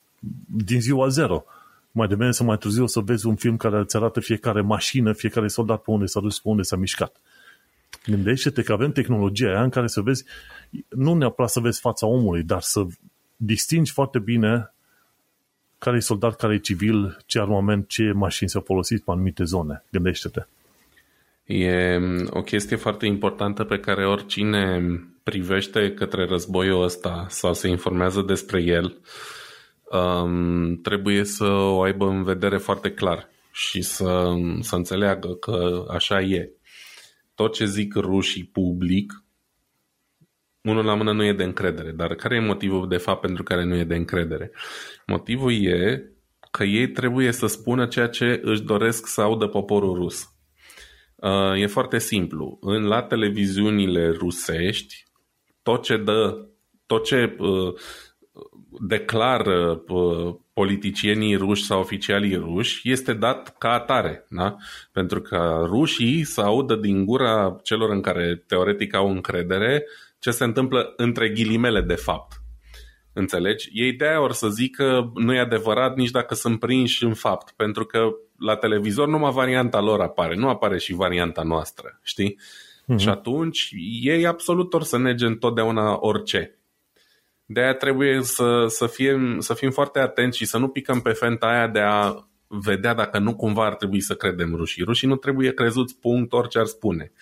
[0.47, 1.45] din ziua zero.
[1.91, 5.13] Mai devreme să mai târziu o să vezi un film care îți arată fiecare mașină,
[5.13, 7.17] fiecare soldat pe unde s-a dus, pe unde s-a mișcat.
[8.07, 10.25] Gândește-te că avem tehnologia aia în care să vezi,
[10.89, 12.87] nu neapărat să vezi fața omului, dar să
[13.37, 14.75] distingi foarte bine
[15.83, 19.85] care e soldat, care e civil, ce armament, ce mașini s-au folosit pe anumite zone.
[19.91, 20.47] Gândește-te.
[21.45, 21.99] E
[22.31, 24.83] o chestie foarte importantă pe care oricine
[25.23, 29.01] privește către războiul ăsta sau se informează despre el
[29.93, 36.21] um, trebuie să o aibă în vedere foarte clar și să, să înțeleagă că așa
[36.21, 36.51] e.
[37.35, 39.22] Tot ce zic rușii public,
[40.63, 43.65] unul la mână nu e de încredere, dar care e motivul de fapt pentru care
[43.65, 44.51] nu e de încredere?
[45.07, 46.13] Motivul e
[46.51, 50.33] că ei trebuie să spună ceea ce își doresc să audă poporul rus.
[51.17, 52.59] Uh, e foarte simplu.
[52.61, 55.05] În la televiziunile rusești,
[55.63, 56.49] tot ce dă,
[56.87, 57.75] tot ce uh,
[58.81, 64.57] declară uh, politicienii ruși sau oficialii ruși este dat ca atare, da?
[64.93, 69.85] pentru că rușii să audă din gura celor în care teoretic au încredere
[70.19, 72.33] ce se întâmplă între ghilimele de fapt.
[73.13, 73.69] Înțelegi?
[73.73, 77.85] Ei de or să zică nu e adevărat nici dacă sunt prinși în fapt, pentru
[77.85, 78.09] că
[78.39, 82.39] la televizor numai varianta lor apare, nu apare și varianta noastră, știi?
[82.39, 82.97] Mm-hmm.
[82.97, 83.71] Și atunci
[84.03, 86.59] ei absolut or să nege întotdeauna orice.
[87.53, 91.13] De aia trebuie să, să, fim, să fim foarte atenți și să nu picăm pe
[91.13, 92.15] fenta aia de a
[92.47, 94.85] vedea dacă nu cumva ar trebui să credem rușii.
[94.85, 97.13] Rușii nu trebuie crezuți punct orice ar spune.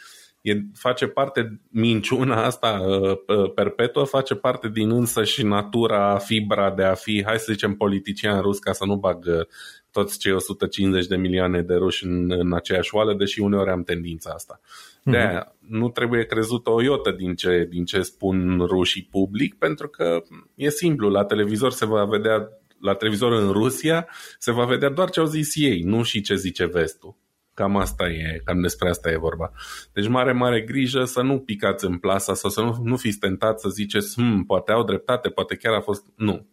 [0.40, 6.82] E, face parte, minciuna asta uh, perpetuă face parte din însă și natura, fibra de
[6.82, 9.46] a fi, hai să zicem, politician rus ca să nu bag uh,
[9.90, 14.30] toți cei 150 de milioane de ruși în, în aceeași oală, deși uneori am tendința
[14.30, 14.60] asta.
[15.02, 15.54] De mhm.
[15.70, 20.22] Aia nu trebuie crezut o iotă din ce, din ce spun rușii public, pentru că
[20.54, 22.48] e simplu, la televizor se va vedea,
[22.80, 24.08] la televizor în Rusia
[24.38, 27.16] se va vedea doar ce au zis ei, nu și ce zice vestul.
[27.54, 29.52] Cam asta e, cam despre asta e vorba.
[29.92, 33.62] Deci mare, mare grijă să nu picați în plasa sau să nu, nu fiți tentați
[33.62, 36.04] să ziceți, hm, poate au dreptate, poate chiar a fost...
[36.16, 36.48] Nu,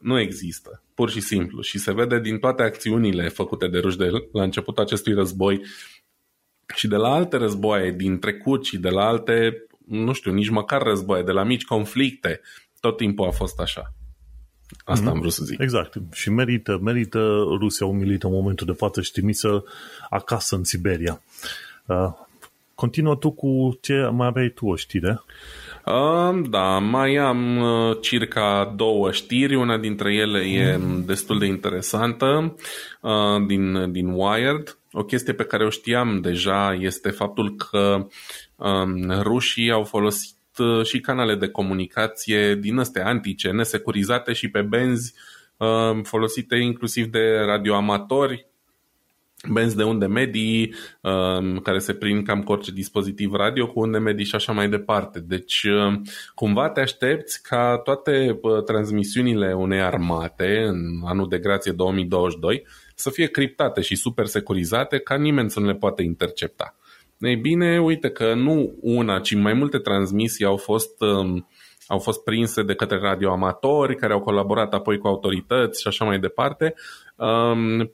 [0.00, 1.60] nu există, pur și simplu.
[1.60, 5.60] Și se vede din toate acțiunile făcute de ruși de la începutul acestui război
[6.74, 10.82] și de la alte războaie din trecut și de la alte, nu știu, nici măcar
[10.82, 12.40] războaie, de la mici conflicte,
[12.80, 13.92] tot timpul a fost așa.
[14.84, 15.12] Asta mm-hmm.
[15.12, 15.60] am vrut să zic.
[15.60, 15.96] Exact.
[16.12, 17.18] Și merită, merită
[17.58, 19.64] Rusia umilită în momentul de față și trimisă
[20.10, 21.20] acasă în Siberia.
[21.86, 22.10] Uh,
[22.74, 25.22] continuă tu cu ce mai aveai tu o știre?
[25.84, 29.54] Uh, da, mai am uh, circa două știri.
[29.54, 31.04] Una dintre ele e mm.
[31.04, 32.54] destul de interesantă
[33.00, 34.78] uh, din, din Wired.
[34.98, 38.06] O chestie pe care o știam deja este faptul că
[38.56, 44.62] um, rușii au folosit uh, și canale de comunicație din astea antice, nesecurizate și pe
[44.62, 45.14] benzi
[45.56, 48.46] um, folosite inclusiv de radioamatori,
[49.52, 53.98] benzi de unde medii um, care se prind cam cu orice dispozitiv radio cu unde
[53.98, 55.20] medii și așa mai departe.
[55.20, 56.02] Deci um,
[56.34, 62.66] cumva te aștepți ca toate uh, transmisiunile unei armate în anul de grație 2022
[62.98, 66.76] să fie criptate și super securizate ca nimeni să nu le poată intercepta.
[67.18, 71.48] Ei bine, uite că nu una, ci mai multe transmisii au fost, um,
[71.86, 76.18] au fost prinse de către radioamatori care au colaborat apoi cu autorități și așa mai
[76.18, 76.74] departe,
[77.16, 77.92] um,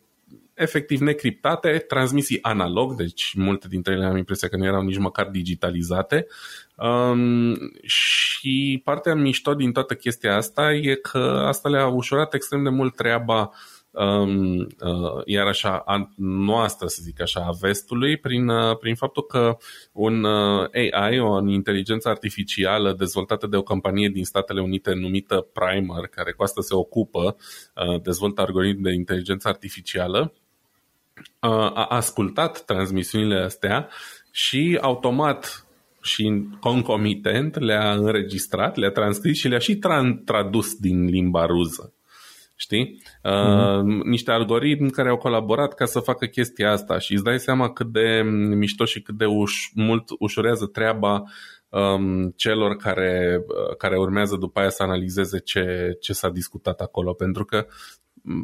[0.54, 5.28] efectiv necriptate, transmisii analog, deci multe dintre ele am impresia că nu erau nici măcar
[5.28, 6.26] digitalizate.
[6.76, 12.68] Um, și partea mișto din toată chestia asta e că asta le-a ușurat extrem de
[12.68, 13.50] mult treaba
[13.94, 19.22] um, uh, iar așa a noastră, să zic așa, a vestului, prin, uh, prin faptul
[19.22, 19.56] că
[19.92, 26.06] un uh, AI, o inteligență artificială dezvoltată de o companie din Statele Unite numită Primer,
[26.06, 27.36] care cu asta se ocupă,
[27.74, 30.32] uh, dezvoltă algoritmi de inteligență artificială,
[31.16, 33.88] uh, a ascultat transmisiunile astea
[34.30, 35.66] și automat
[36.02, 41.92] și concomitent le-a înregistrat, le-a transcris și le-a și tra- tradus din limba ruză
[42.64, 43.02] știi?
[43.02, 43.84] Mm-hmm.
[43.84, 47.72] Uh, niște algoritmi care au colaborat ca să facă chestia asta și îți dai seama
[47.72, 48.22] cât de
[48.54, 51.22] mișto și cât de uș- mult ușurează treaba
[51.68, 57.12] um, celor care, uh, care urmează după aia să analizeze ce, ce s-a discutat acolo,
[57.12, 57.66] pentru că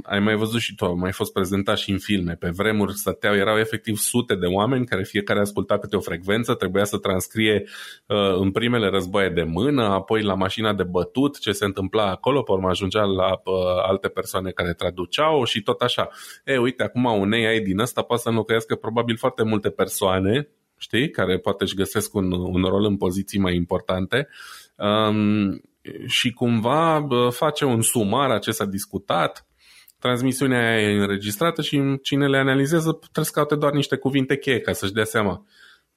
[0.02, 2.34] ai mai văzut și tu, au mai fost prezentat și în filme.
[2.34, 6.84] Pe vremuri stăteau, erau efectiv sute de oameni care fiecare asculta câte o frecvență, trebuia
[6.84, 7.64] să transcrie
[8.06, 12.42] uh, în primele războaie de mână, apoi la mașina de bătut ce se întâmpla acolo,
[12.42, 16.08] pe urmă ajungea la uh, alte persoane care traduceau și tot așa.
[16.44, 21.10] E, uite, acum un AI din ăsta poate să înlocuiască probabil foarte multe persoane, știi,
[21.10, 24.28] care poate își găsesc un, un rol în poziții mai importante.
[24.76, 25.62] Um,
[26.06, 29.49] și cumva face un sumar a ce s-a discutat,
[30.00, 34.72] transmisiunea e înregistrată și cine le analizează trebuie să caute doar niște cuvinte cheie ca
[34.72, 35.44] să-și dea seama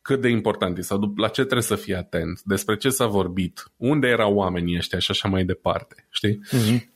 [0.04, 3.72] cât de important e sau la ce trebuie să fie atent, despre ce s-a vorbit,
[3.78, 6.40] unde erau oamenii ăștia și așa mai departe, știi?
[6.48, 6.92] Uh-huh.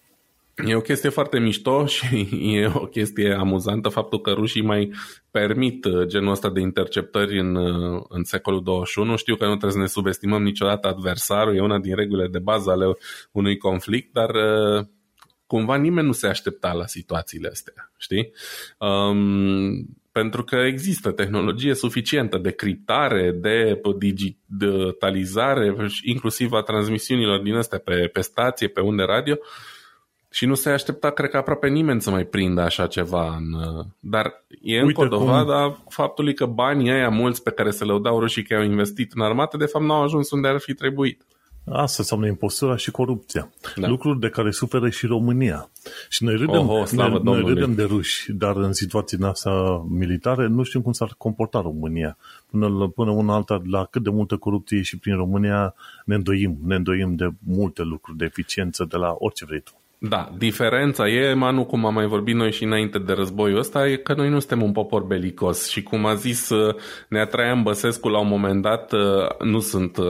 [0.65, 4.91] E o chestie foarte mișto și e o chestie amuzantă faptul că rușii mai
[5.31, 9.15] permit uh, genul ăsta de interceptări în, uh, în secolul 21.
[9.15, 12.71] Știu că nu trebuie să ne subestimăm niciodată adversarul, e una din regulile de bază
[12.71, 12.85] ale
[13.31, 14.85] unui conflict, dar uh,
[15.47, 18.31] cumva nimeni nu se aștepta la situațiile astea, știi?
[18.77, 27.79] Um, pentru că există tehnologie suficientă de criptare, de digitalizare, inclusiv a transmisiunilor din astea
[27.79, 29.37] pe, pe stație, pe unde radio,
[30.29, 33.35] și nu se aștepta, cred că aproape nimeni să mai prindă așa ceva.
[33.35, 33.55] În,
[33.99, 35.85] dar e încă o dovadă cum...
[35.89, 39.21] faptului că banii aia mulți pe care se le dau rușii că au investit în
[39.21, 41.25] armată, de fapt n-au ajuns unde ar fi trebuit.
[41.71, 43.49] Asta înseamnă impostura și corupția.
[43.75, 43.87] Da.
[43.87, 45.69] Lucruri de care suferă și România.
[46.09, 47.53] Și noi râdem, Oho, slavă noi, noi Domnului.
[47.53, 49.51] râdem de ruși, dar în situații astea
[49.89, 52.17] militare nu știm cum s-ar comporta România.
[52.51, 55.73] Până, la- până una alta, la cât de multă corupție e și prin România,
[56.05, 56.57] ne îndoim.
[56.65, 59.71] Ne îndoim de multe lucruri, de eficiență, de la orice vrei tu.
[59.99, 63.95] Da, diferența e, Manu, cum am mai vorbit noi și înainte de războiul ăsta, e
[63.95, 66.75] că noi nu suntem un popor belicos și cum a zis uh,
[67.09, 68.99] Nea Traian Băsescu la un moment dat, uh,
[69.43, 70.05] nu sunt, uh,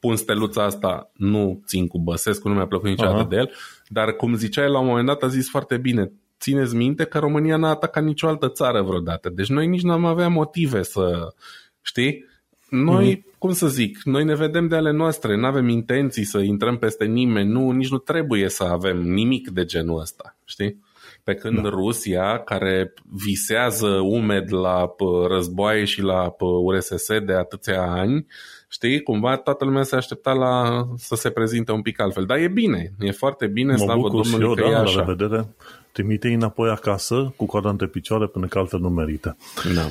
[0.00, 3.28] pun steluța asta, nu țin cu Băsescu, nu mi-a plăcut niciodată Aha.
[3.28, 3.50] de el,
[3.88, 7.18] dar cum zicea el la un moment dat, a zis foarte bine, țineți minte că
[7.18, 11.34] România n-a atacat nicio altă țară vreodată, deci noi nici n-am avea motive să,
[11.82, 12.24] știi?
[12.70, 13.38] Noi, mm-hmm.
[13.38, 17.04] cum să zic, noi ne vedem de ale noastre, nu avem intenții să intrăm peste
[17.04, 20.84] nimeni, nu, nici nu trebuie să avem nimic de genul ăsta, știi?
[21.24, 21.68] Pe când da.
[21.68, 22.94] Rusia, care
[23.24, 28.26] visează umed la pă, războaie și la pă, URSS de atâția ani,
[28.68, 32.24] știi, cumva toată lumea se aștepta la să se prezinte un pic altfel.
[32.24, 34.82] Dar e bine, e foarte bine, Mă slavă bucur și Domnului eu, că e da,
[34.82, 34.98] la așa.
[34.98, 35.48] revedere.
[35.92, 39.36] Trimite înapoi acasă cu coada între picioare până că altfel nu merită.
[39.74, 39.86] Da.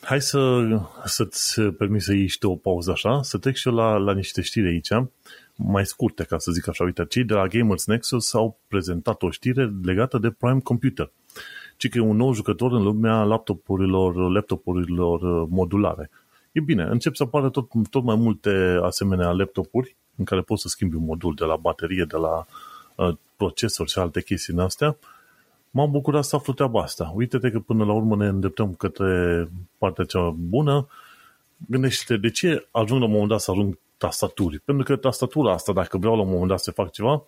[0.00, 0.64] Hai să,
[1.04, 4.12] să-ți permis să iei și tu o pauză așa, să trec și eu la, la
[4.12, 4.88] niște știri aici,
[5.54, 6.84] mai scurte, ca să zic așa.
[6.84, 11.10] Uite, cei de la Gamers Nexus au prezentat o știre legată de Prime Computer.
[11.76, 16.10] Ci că e un nou jucător în lumea laptopurilor, laptopurilor uh, modulare.
[16.52, 20.68] E bine, încep să apară tot, tot mai multe asemenea laptopuri în care poți să
[20.68, 22.46] schimbi un modul de la baterie, de la
[22.94, 24.96] uh, procesor și alte chestii în astea.
[25.70, 27.12] M-am bucurat să aflu treaba asta.
[27.14, 30.88] Uite-te că până la urmă ne îndreptăm către partea cea bună.
[31.56, 34.58] Gândește de ce ajung la un moment dat să ajung tastaturi.
[34.58, 37.24] Pentru că tastatura asta, dacă vreau la un moment dat să fac ceva,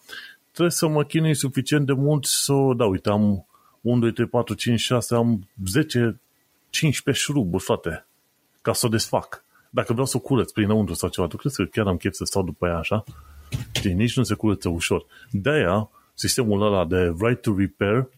[0.50, 3.46] trebuie să mă chinui suficient de mult să, da, uite, am
[3.80, 6.20] 1, 2, 3, 4, 5, 6, am 10,
[6.70, 8.06] 15 șuruburi, frate,
[8.62, 9.44] ca să o desfac.
[9.70, 12.24] Dacă vreau să o curăț prinăuntru sau ceva, tu crezi că chiar am chef să
[12.24, 13.04] stau după ea așa?
[13.72, 15.06] Știi, nici nu se curăță ușor.
[15.30, 18.08] De-aia, sistemul ăla de right to repair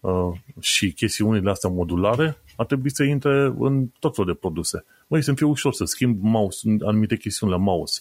[0.00, 4.84] uh, și chestiunile astea modulare ar trebui să intre în tot felul de produse.
[5.06, 8.00] Măi, să-mi fie ușor să schimb mouse, anumite chestiuni la mouse,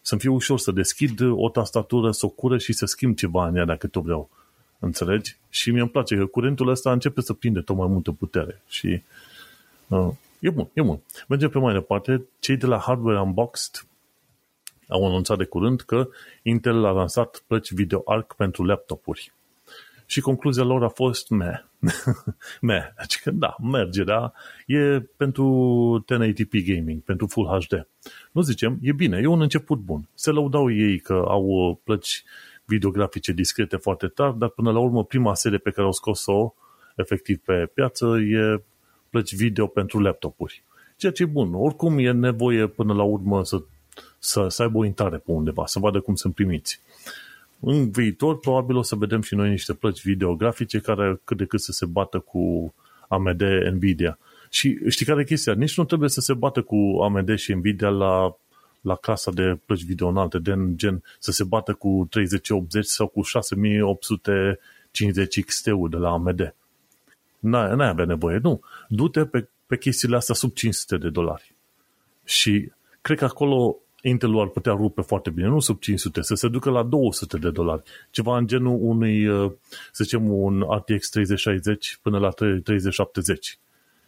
[0.00, 3.56] să-mi fie ușor să deschid o tastatură, să o curăț și să schimb ceva în
[3.56, 4.30] ea dacă tot vreau.
[4.78, 5.36] Înțelegi?
[5.48, 8.62] Și mie îmi place că curentul ăsta începe să prinde tot mai multă putere.
[8.68, 9.02] Și
[9.88, 10.08] uh,
[10.40, 11.00] e bun, e bun.
[11.28, 12.28] Mergem pe mai departe.
[12.38, 13.86] Cei de la Hardware Unboxed
[14.88, 16.08] au anunțat de curând că
[16.42, 19.32] Intel a lansat plăci video ARC pentru laptopuri.
[20.06, 21.58] Și concluzia lor a fost meh.
[22.60, 22.84] meh.
[22.96, 24.32] Adică da, merge, da.
[24.66, 27.86] E pentru 1080p gaming, pentru Full HD.
[28.32, 30.08] Nu zicem, e bine, e un început bun.
[30.14, 32.24] Se lăudau ei că au uh, plăci
[32.64, 36.54] videografice discrete foarte tari, dar până la urmă prima serie pe care au scos-o
[36.96, 38.62] efectiv pe piață e
[39.10, 40.62] plăci video pentru laptopuri.
[40.96, 41.54] Ceea ce e bun.
[41.54, 43.62] Oricum e nevoie până la urmă să,
[44.18, 46.80] să, să aibă o intrare pe undeva, să vadă cum sunt primiți.
[47.60, 51.60] În viitor, probabil o să vedem și noi niște plăci videografice care cât de cât
[51.60, 52.74] să se bată cu
[53.08, 53.42] AMD
[53.72, 54.18] Nvidia.
[54.50, 55.54] Și știi care e chestia?
[55.54, 58.36] Nici nu trebuie să se bată cu AMD și Nvidia la,
[58.80, 63.22] la clasa de plăci video înalte, de gen să se bată cu 3080 sau cu
[63.22, 66.54] 6850 XT-ul de la AMD.
[67.46, 68.60] N-ai, n-ai avea nevoie, nu.
[68.88, 71.54] Du-te pe, pe chestiile astea sub 500 de dolari.
[72.24, 76.48] Și cred că acolo Intel ar putea rupe foarte bine, nu sub 500, să se
[76.48, 77.82] ducă la 200 de dolari.
[78.10, 79.52] Ceva în genul unui, uh,
[79.92, 82.30] să zicem, un RTX 3060 până la
[82.62, 83.58] 3070.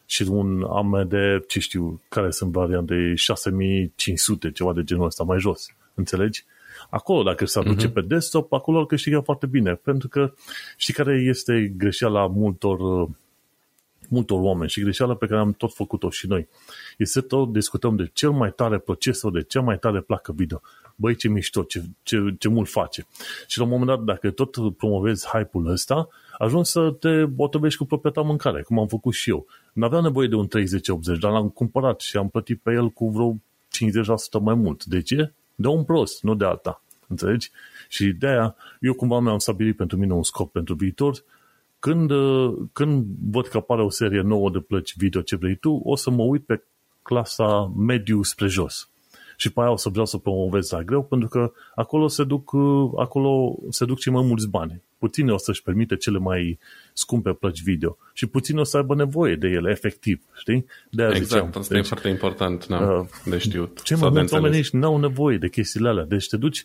[0.07, 1.13] Și un AMD,
[1.47, 5.67] ce știu, care sunt variante, 6500, ceva de genul ăsta, mai jos.
[5.95, 6.45] Înțelegi?
[6.91, 7.93] Acolo, dacă se aduce uh-huh.
[7.93, 9.75] pe desktop, acolo ar câștiga foarte bine.
[9.75, 10.33] Pentru că
[10.77, 13.09] știi care este greșeala multor uh,
[14.09, 16.49] multor oameni și greșeala pe care am tot făcut-o și noi.
[16.97, 20.61] Este tot discutăm de cel mai tare procesor, de cea mai tare placă video.
[20.97, 23.07] Băi, ce mișto, ce, ce, ce mult face.
[23.47, 27.85] Și la un moment dat, dacă tot promovezi hype-ul ăsta, ajungi să te botovești cu
[27.85, 29.47] propria ta mâncare, cum am făcut și eu.
[29.73, 33.37] N-aveam nevoie de un 3080, dar l-am cumpărat și am plătit pe el cu vreo
[34.41, 34.85] 50% mai mult.
[34.85, 35.33] De ce?
[35.55, 36.83] De un prost, nu de alta.
[37.07, 37.51] Înțelegi?
[37.89, 41.25] Și de aia, eu cumva mi-am stabilit pentru mine un scop pentru viitor,
[41.79, 42.11] când,
[42.73, 46.11] când văd că apare o serie nouă de plăci video ce vrei tu, o să
[46.11, 46.63] mă uit pe
[47.03, 48.89] clasa mediu spre jos.
[49.37, 52.51] Și pe aia o să vreau să promovez la greu, pentru că acolo se duc,
[52.97, 54.83] acolo se duc cei mai mulți bani.
[54.99, 56.59] Puține o să-și permite cele mai
[56.93, 60.67] scumpe plăci video și puține o să aibă nevoie de ele, efectiv, știi?
[60.91, 61.47] De exact, ziceam.
[61.47, 63.83] asta deci, e foarte important na, uh, de știut.
[63.83, 66.65] Cei mai mulți oameni n-au nevoie de chestiile alea, deci te duci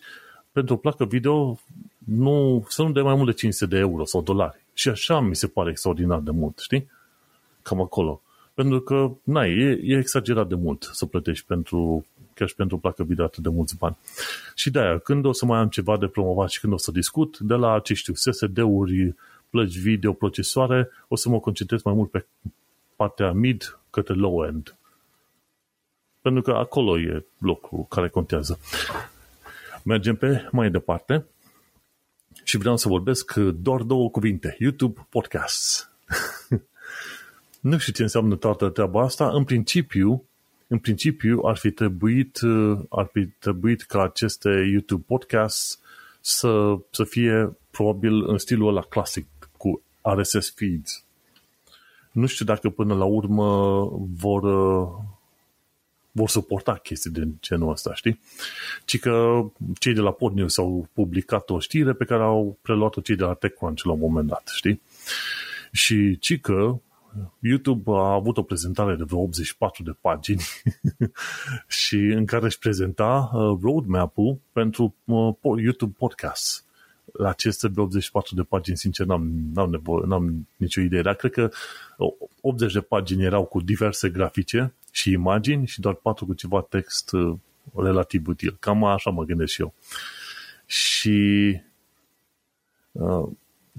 [0.52, 1.58] pentru o placă video
[2.04, 4.64] nu, să nu dai mai mult de 500 de euro sau dolari.
[4.74, 6.90] Și așa mi se pare extraordinar de mult, știi?
[7.62, 8.22] Cam acolo.
[8.54, 12.78] Pentru că, na, e, e exagerat de mult să plătești pentru chiar și pentru o
[12.78, 13.96] placă video atât de mulți bani.
[14.54, 16.90] Și de aia, când o să mai am ceva de promovat și când o să
[16.90, 19.14] discut, de la, ce știu, SSD-uri,
[19.50, 22.26] plăci video, procesoare, o să mă concentrez mai mult pe
[22.96, 24.76] partea mid către low-end.
[26.20, 28.58] Pentru că acolo e locul care contează.
[29.82, 31.24] Mergem pe mai departe
[32.54, 34.56] și vreau să vorbesc doar două cuvinte.
[34.58, 35.90] YouTube Podcasts.
[37.60, 39.30] nu știu ce înseamnă toată treaba asta.
[39.30, 40.24] În principiu,
[40.66, 42.40] în principiu ar fi trebuit,
[42.88, 45.80] ar fi trebuit ca aceste YouTube podcasts
[46.20, 49.26] să, să fie probabil în stilul ăla clasic
[49.56, 51.04] cu RSS feeds.
[52.12, 53.80] Nu știu dacă până la urmă
[54.16, 54.42] vor,
[56.16, 58.20] vor suporta chestii de genul ăsta, știi?
[58.84, 59.44] Ci că
[59.78, 63.34] cei de la Podnews au publicat o știre pe care au preluat-o cei de la
[63.34, 64.82] TechCrunch la un moment dat, știi?
[65.72, 66.78] Și ci că
[67.40, 70.42] YouTube a avut o prezentare de vreo 84 de pagini
[71.82, 76.64] și în care își prezenta uh, roadmap-ul pentru uh, YouTube Podcast.
[77.12, 81.50] La aceste 84 de pagini, sincer, n-am, n-am, nevoie, n-am nicio idee, dar cred că
[82.40, 87.12] 80 de pagini erau cu diverse grafice și imagini și doar 4 cu ceva text
[87.12, 87.34] uh,
[87.74, 88.56] relativ util.
[88.60, 89.74] Cam așa mă gândesc și eu.
[90.66, 91.60] Și
[92.92, 93.28] uh,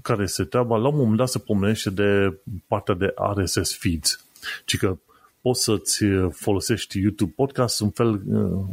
[0.02, 4.24] care este treaba, la un moment dat se pomenește de partea de RSS feeds.
[4.64, 4.98] Ci că
[5.40, 8.64] poți să-ți folosești YouTube podcast un fel uh,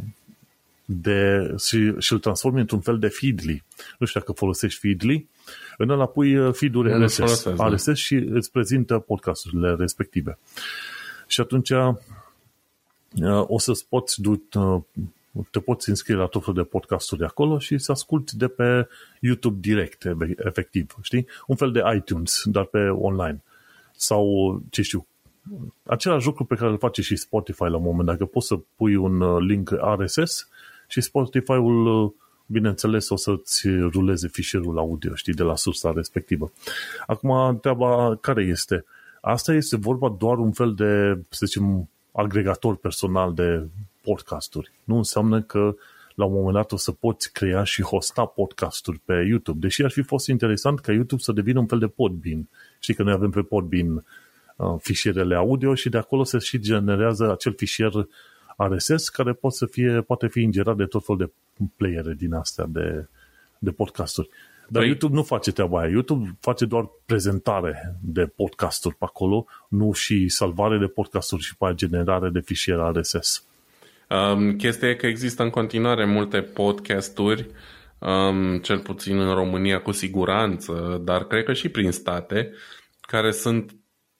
[0.84, 3.62] de, și, și îl transformi într-un fel de Feedly.
[3.98, 5.28] Nu știu dacă folosești Feedly,
[5.76, 7.68] în ăla pui uh, feed-uri RSS, folosesc, da.
[7.68, 10.38] RSS și îți prezintă podcasturile respective.
[11.26, 11.94] Și atunci uh,
[13.46, 14.48] o să-ți poți du-
[15.50, 18.88] te poți înscrie la tot felul de podcasturi acolo și să asculti de pe
[19.20, 20.04] YouTube direct,
[20.36, 21.26] efectiv, știi?
[21.46, 23.42] Un fel de iTunes, dar pe online.
[23.96, 25.06] Sau, ce știu,
[25.82, 28.96] același lucru pe care îl face și Spotify la un moment, dacă poți să pui
[28.96, 30.48] un uh, link RSS
[30.88, 32.10] și Spotify-ul, uh,
[32.46, 36.52] bineînțeles, o să-ți ruleze fișierul audio, știi, de la sursa respectivă.
[37.06, 38.84] Acum, treaba care este?
[39.20, 43.66] Asta este vorba doar un fel de, să zicem, agregator personal de
[44.02, 44.72] podcasturi.
[44.84, 45.74] Nu înseamnă că
[46.14, 49.58] la un moment dat o să poți crea și hosta podcasturi pe YouTube.
[49.58, 52.48] Deși ar fi fost interesant ca YouTube să devină un fel de Podbean.
[52.78, 54.04] Știi că noi avem pe Podbean
[54.56, 57.92] uh, fișierele audio și de acolo se și generează acel fișier
[58.56, 61.30] RSS care poate, să fie, poate fi ingerat de tot fel de
[61.76, 63.08] playere din astea de,
[63.58, 64.28] de podcasturi.
[64.68, 64.86] Dar păi...
[64.86, 65.90] YouTube nu face treaba aia.
[65.90, 71.72] YouTube face doar prezentare de podcasturi pe acolo, nu și salvare de podcasturi și pe
[71.74, 73.46] generare de fișier RSS.
[74.10, 77.46] Um, chestia e că există în continuare multe podcasturi,
[77.98, 82.52] um, cel puțin în România cu siguranță, dar cred că și prin state,
[83.00, 83.74] care sunt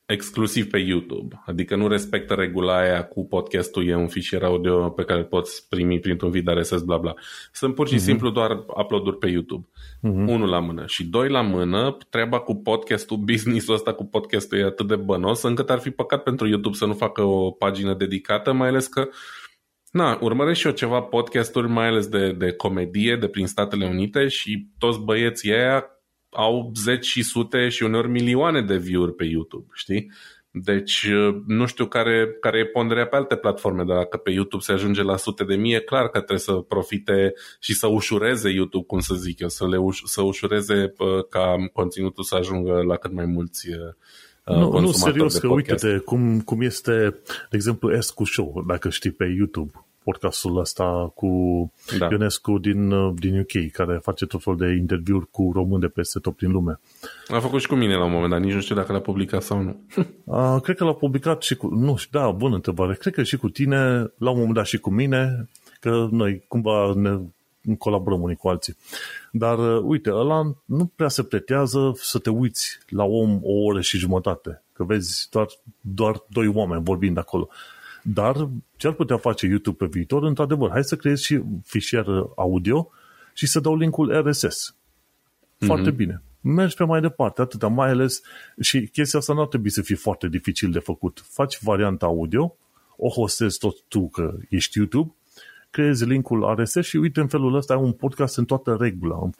[0.07, 1.43] exclusiv pe YouTube.
[1.47, 5.69] Adică nu respectă regula aia cu podcastul e un fișier audio pe care îl poți
[5.69, 7.15] primi printr-un vid RSS, bla bla.
[7.53, 8.05] Sunt pur și uh-huh.
[8.05, 9.67] simplu doar upload-uri pe YouTube.
[9.69, 10.27] Uh-huh.
[10.27, 10.87] Unul la mână.
[10.87, 15.43] Și doi la mână, treaba cu podcastul, business-ul ăsta cu podcastul e atât de bănos
[15.43, 19.01] încât ar fi păcat pentru YouTube să nu facă o pagină dedicată, mai ales că
[19.01, 19.15] uh,
[19.95, 24.29] Na, urmăresc și eu ceva podcasturi, mai ales de, de comedie, de prin Statele Unite
[24.29, 25.85] și toți băieții aia
[26.35, 30.11] au zeci și sute și uneori milioane de view-uri pe YouTube, știi?
[30.51, 31.09] Deci
[31.47, 35.03] nu știu care, care e ponderea pe alte platforme, dar dacă pe YouTube se ajunge
[35.03, 39.01] la sute de mii, e clar că trebuie să profite și să ușureze YouTube, cum
[39.01, 40.93] să zic eu, să, le uș- să ușureze
[41.31, 43.69] ca conținutul să ajungă la cât mai mulți
[44.45, 46.93] nu, nu, serios, că uite-te cum, cum este,
[47.51, 51.31] de exemplu, Escu Show, dacă știi pe YouTube, podcastul ăsta cu
[51.99, 52.09] da.
[52.11, 56.37] Ionescu din, din UK, care face tot felul de interviuri cu români de peste tot
[56.37, 56.81] prin lume.
[57.29, 59.43] A făcut și cu mine la un moment dat, nici nu știu dacă l-a publicat
[59.43, 59.77] sau nu.
[60.37, 63.37] A, cred că l-a publicat și cu, nu știu, da, bună întrebare, cred că și
[63.37, 63.79] cu tine,
[64.19, 65.49] la un moment dat și cu mine,
[65.81, 67.19] că noi cumva ne
[67.79, 68.77] colaborăm unii cu alții.
[69.33, 73.81] Dar, uh, uite, ăla nu prea se pretează să te uiți la om o oră
[73.81, 75.47] și jumătate, că vezi doar,
[75.81, 77.49] doar doi oameni vorbind acolo.
[78.07, 82.91] Dar ce ar putea face YouTube pe viitor, într-adevăr, hai să creezi și fișier audio
[83.33, 84.77] și să dau linkul RSS.
[85.59, 85.97] Foarte mm-hmm.
[85.97, 86.23] bine.
[86.41, 88.23] Mergi pe mai departe, atâta, mai ales
[88.61, 91.25] și chestia asta nu ar trebui să fie foarte dificil de făcut.
[91.29, 92.57] Faci varianta audio,
[92.97, 95.15] o hostezi tot tu că ești YouTube
[95.75, 99.31] creezi linkul RSS și uite în felul ăsta ai un podcast în toată regula.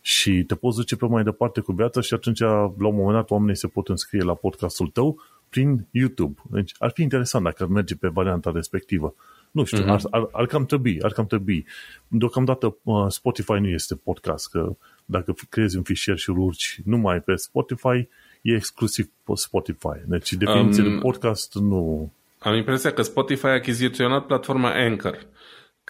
[0.00, 3.30] Și te poți duce pe mai departe cu viața și atunci la un moment dat
[3.30, 6.40] oamenii se pot înscrie la podcastul tău prin YouTube.
[6.50, 9.14] Deci ar fi interesant dacă ar merge pe varianta respectivă.
[9.50, 9.88] Nu știu, uh-huh.
[9.88, 11.66] ar, ar, ar cam trebui, ar cam trebui.
[12.08, 17.20] Deocamdată uh, Spotify nu este podcast, că dacă creezi un fișier și îl urci numai
[17.20, 18.08] pe Spotify,
[18.42, 19.98] e exclusiv pe Spotify.
[20.06, 25.26] Deci definiția um, de podcast nu, Am impresia că Spotify a achiziționat platforma Anchor,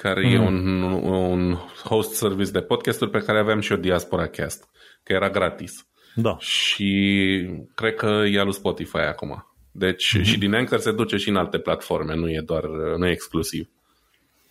[0.03, 0.33] care mm.
[0.33, 4.69] e un, un host service de podcasturi pe care aveam și o Diaspora Cast,
[5.03, 5.87] că era gratis.
[6.15, 6.37] Da.
[6.39, 6.91] Și
[7.75, 9.45] cred că e al lui Spotify acum.
[9.73, 10.23] Deci mm-hmm.
[10.23, 12.65] și din Anchor se duce și în alte platforme, nu e doar,
[12.97, 13.69] nu e exclusiv.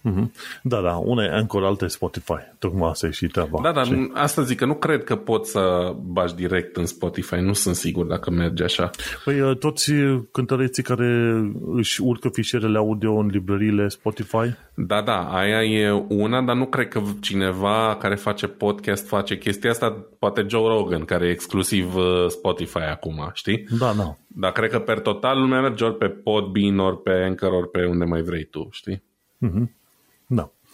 [0.03, 0.31] Mm-hmm.
[0.63, 2.39] Da, da, una e Anchor, alta e Spotify.
[2.59, 3.59] Tocmai asta e și treaba.
[3.61, 4.11] Da, dar și...
[4.13, 7.35] asta zic că nu cred că pot să bagi direct în Spotify.
[7.35, 8.89] Nu sunt sigur dacă merge așa.
[9.23, 9.91] Păi uh, toți
[10.31, 11.39] cântăreții care
[11.75, 14.55] își urcă fișierele audio în librăriile Spotify?
[14.73, 19.69] Da, da, aia e una, dar nu cred că cineva care face podcast face chestia
[19.69, 23.65] asta, poate Joe Rogan, care e exclusiv uh, Spotify acum, știi?
[23.79, 24.17] Da, da.
[24.27, 27.85] Dar cred că per total lumea merge ori pe Podbean, ori pe Anchor, ori pe
[27.85, 29.03] unde mai vrei tu, știi?
[29.47, 29.78] Mm-hmm.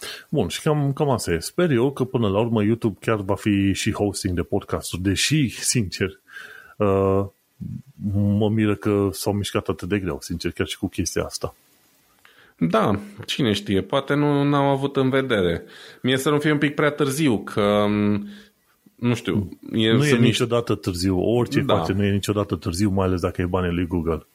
[0.06, 0.26] Da.
[0.28, 1.38] Bun, și cam, cam asta e.
[1.38, 5.48] Sper eu că până la urmă YouTube chiar va fi și hosting de podcasturi, deși,
[5.48, 6.20] sincer,
[6.76, 7.24] uh,
[8.12, 11.54] mă miră că s-au mișcat atât de greu, sincer, chiar și cu chestia asta.
[12.58, 15.64] Da, cine știe, poate nu n-au avut în vedere.
[16.02, 18.28] Mie să nu fie un pic prea târziu, că um,
[18.94, 19.58] nu știu.
[19.72, 21.18] E, nu e niciodată târziu.
[21.18, 21.76] Orice da.
[21.76, 24.26] face nu e niciodată târziu, mai ales dacă e banii lui Google.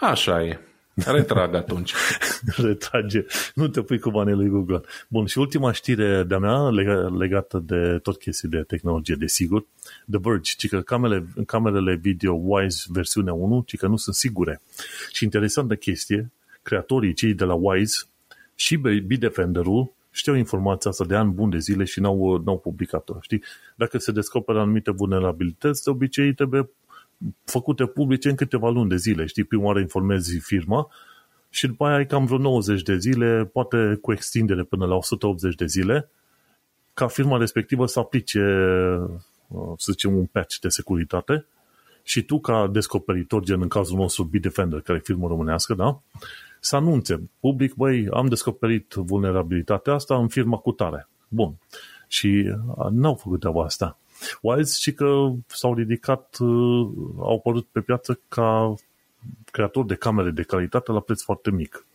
[0.00, 0.60] Așa e.
[1.06, 1.94] Retrag atunci.
[2.56, 3.24] Retrage.
[3.54, 4.80] Nu te pui cu banii lui Google.
[5.08, 6.68] Bun, și ultima știre de-a mea
[7.18, 9.66] legată de tot chestii de tehnologie, desigur.
[10.10, 14.60] The Verge, ci că camerele, camerele video Wise versiunea 1, ci că nu sunt sigure.
[15.12, 16.30] Și interesantă chestie,
[16.62, 18.04] creatorii cei de la Wise
[18.54, 23.14] și Bitdefender-ul știau informația asta de ani bun de zile și n-au, n-au publicat-o.
[23.20, 23.42] Știi?
[23.76, 26.68] Dacă se descoperă anumite vulnerabilități, de obicei trebuie
[27.44, 29.26] făcute publice în câteva luni de zile.
[29.26, 30.88] Știi, prima oară informezi firma
[31.50, 35.54] și după aia ai cam vreo 90 de zile, poate cu extindere până la 180
[35.54, 36.10] de zile,
[36.94, 38.40] ca firma respectivă să aplice,
[39.48, 41.46] uh, să zicem, un patch de securitate
[42.02, 46.00] și tu, ca descoperitor, gen în cazul nostru Bitdefender, care e firmă românească, da?
[46.60, 51.08] să anunțe public, băi, am descoperit vulnerabilitatea asta în firma cu tare.
[51.28, 51.54] Bun.
[52.08, 53.98] Și uh, n-au făcut treaba asta.
[54.40, 56.88] Wise și că s-au ridicat, uh,
[57.18, 58.74] au apărut pe piață ca
[59.50, 61.86] creator de camere de calitate la preț foarte mic.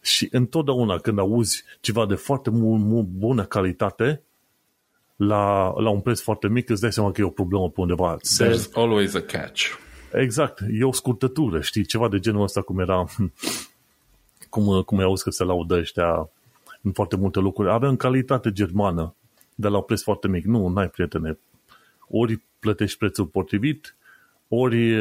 [0.00, 4.22] Și întotdeauna când auzi ceva de foarte mult, mult bună calitate,
[5.16, 8.16] la, la un preț foarte mic, îți dai seama că e o problemă pe undeva.
[8.16, 9.62] There's always a catch.
[10.12, 13.04] Exact, e o scurtătură, știi, ceva de genul ăsta cum era,
[14.48, 16.30] cum, cum ai auzit că se laudă ăștia
[16.82, 17.70] în foarte multe lucruri.
[17.70, 19.14] Avem calitate germană,
[19.60, 20.44] de la un preț foarte mic.
[20.44, 21.38] Nu, n-ai prietene.
[22.08, 23.96] Ori plătești prețul potrivit,
[24.48, 25.00] ori,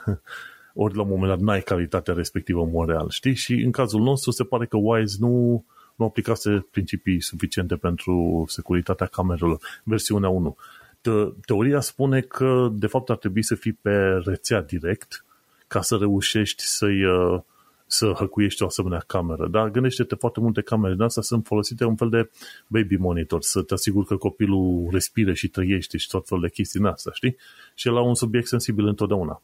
[0.82, 3.34] ori la un moment dat n-ai calitatea respectivă în mod real, știi?
[3.34, 5.64] Și în cazul nostru se pare că Wise nu,
[5.94, 9.58] nu aplicase principii suficiente pentru securitatea camerelor.
[9.82, 10.56] Versiunea 1.
[11.00, 11.10] Te,
[11.46, 15.24] teoria spune că de fapt ar trebui să fii pe rețea direct
[15.66, 17.40] ca să reușești să-i uh,
[17.86, 19.48] să hăcuiești o asemenea cameră.
[19.48, 22.30] Dar gândește-te, foarte multe camere din astea sunt folosite un fel de
[22.66, 26.80] baby monitor, să te asiguri că copilul respire și trăiește și tot felul de chestii
[26.80, 27.36] din astea, știi?
[27.74, 29.42] Și la un subiect sensibil întotdeauna.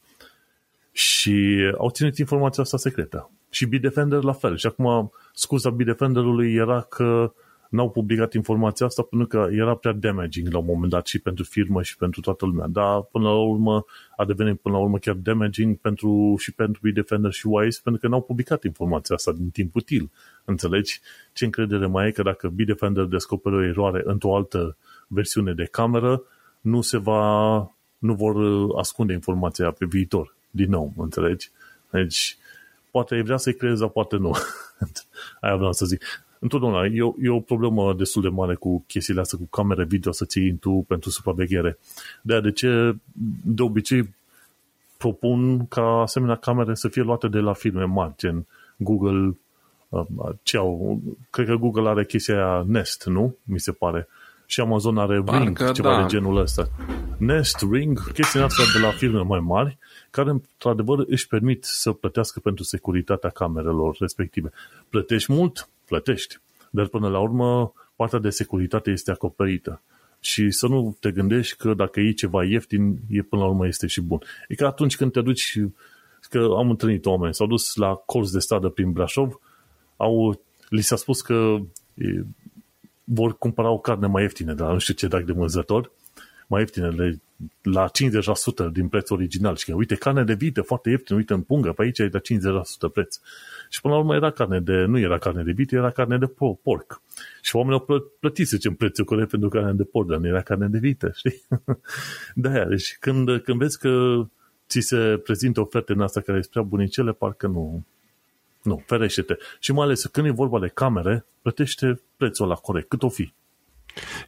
[0.93, 3.31] Și au ținut informația asta secretă.
[3.51, 4.57] Și Bitdefender la fel.
[4.57, 7.31] Și acum scuza Bitdefenderului era că uh,
[7.71, 11.45] n-au publicat informația asta pentru că era prea damaging la un moment dat și pentru
[11.45, 12.67] firmă și pentru toată lumea.
[12.67, 13.85] Dar până la urmă
[14.17, 18.09] a devenit până la urmă chiar damaging pentru, și pentru Bitdefender și Wise pentru că
[18.09, 20.11] n-au publicat informația asta din timp util.
[20.45, 21.01] Înțelegi?
[21.33, 26.23] Ce încredere mai e că dacă Bitdefender descoperă o eroare într-o altă versiune de cameră,
[26.61, 27.57] nu se va,
[27.99, 28.37] nu vor
[28.79, 30.35] ascunde informația pe viitor.
[30.51, 31.51] Din nou, înțelegi?
[31.91, 32.37] Deci,
[32.91, 34.37] poate vrea să-i creeze, poate nu.
[35.41, 36.03] Aia vreau să zic
[36.41, 40.13] întotdeauna e o, e o problemă destul de mare cu chestiile astea, cu camere video
[40.13, 41.79] să ții tu pentru supraveghere.
[42.23, 42.97] De de ce
[43.43, 44.15] de obicei
[44.97, 49.37] propun ca asemenea camere să fie luate de la firme mari, gen Google,
[49.89, 50.05] uh,
[50.43, 53.37] ce au, cred că Google are chestia aia Nest, nu?
[53.43, 54.09] Mi se pare.
[54.47, 56.01] Și Amazon are Parcă, Ring, ceva da.
[56.01, 56.69] de genul ăsta.
[57.17, 59.79] Nest, Ring, chestia asta de la firme mai mari,
[60.11, 64.51] care într-adevăr își permit să plătească pentru securitatea camerelor respective.
[64.89, 65.69] Plătești mult?
[65.91, 66.39] Plătești.
[66.71, 69.83] Dar până la urmă, partea de securitate este acoperită.
[70.21, 73.87] Și să nu te gândești că dacă e ceva ieftin, e până la urmă este
[73.87, 74.21] și bun.
[74.49, 75.59] E ca atunci când te duci,
[76.29, 79.41] că am întâlnit oameni, s-au dus la colț de stradă prin Brașov,
[79.97, 81.57] au, li s-a spus că
[81.95, 82.25] e,
[83.05, 85.91] vor cumpăra o carne mai ieftină de la nu știu ce dac de mânzător,
[86.47, 86.95] mai ieftină,
[87.63, 87.91] la
[88.69, 89.57] 50% din preț original.
[89.57, 92.19] Și că, uite, carne de vită foarte ieftină, uite, în pungă, pe aici e de
[92.19, 93.19] 50% preț.
[93.73, 96.27] Și până la urmă era carne de, nu era carne de vită, era carne de
[96.63, 97.03] porc.
[97.43, 100.41] Și oamenii au plătit, să zicem, prețul corect pentru carne de porc, dar nu era
[100.41, 101.43] carne de vită, știi?
[102.35, 104.23] de-aia, deci când, când vezi că
[104.69, 107.85] ți se prezintă oferte în asta care sunt prea bunicele, parcă nu,
[108.63, 109.37] Nu, ferește-te.
[109.59, 113.33] Și mai ales când e vorba de camere, plătește prețul la corect, cât o fi.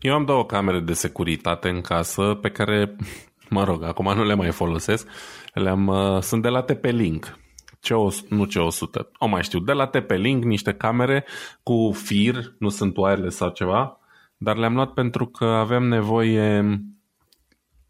[0.00, 2.96] Eu am două camere de securitate în casă pe care,
[3.50, 5.08] mă rog, acum nu le mai folosesc.
[5.54, 7.40] Le-am, uh, sunt de la TP-Link.
[7.82, 11.24] Ce o, nu C100, o mai știu, de la TP-Link, niște camere
[11.62, 13.98] cu fir, nu sunt wireless sau ceva,
[14.36, 16.58] dar le-am luat pentru că aveam nevoie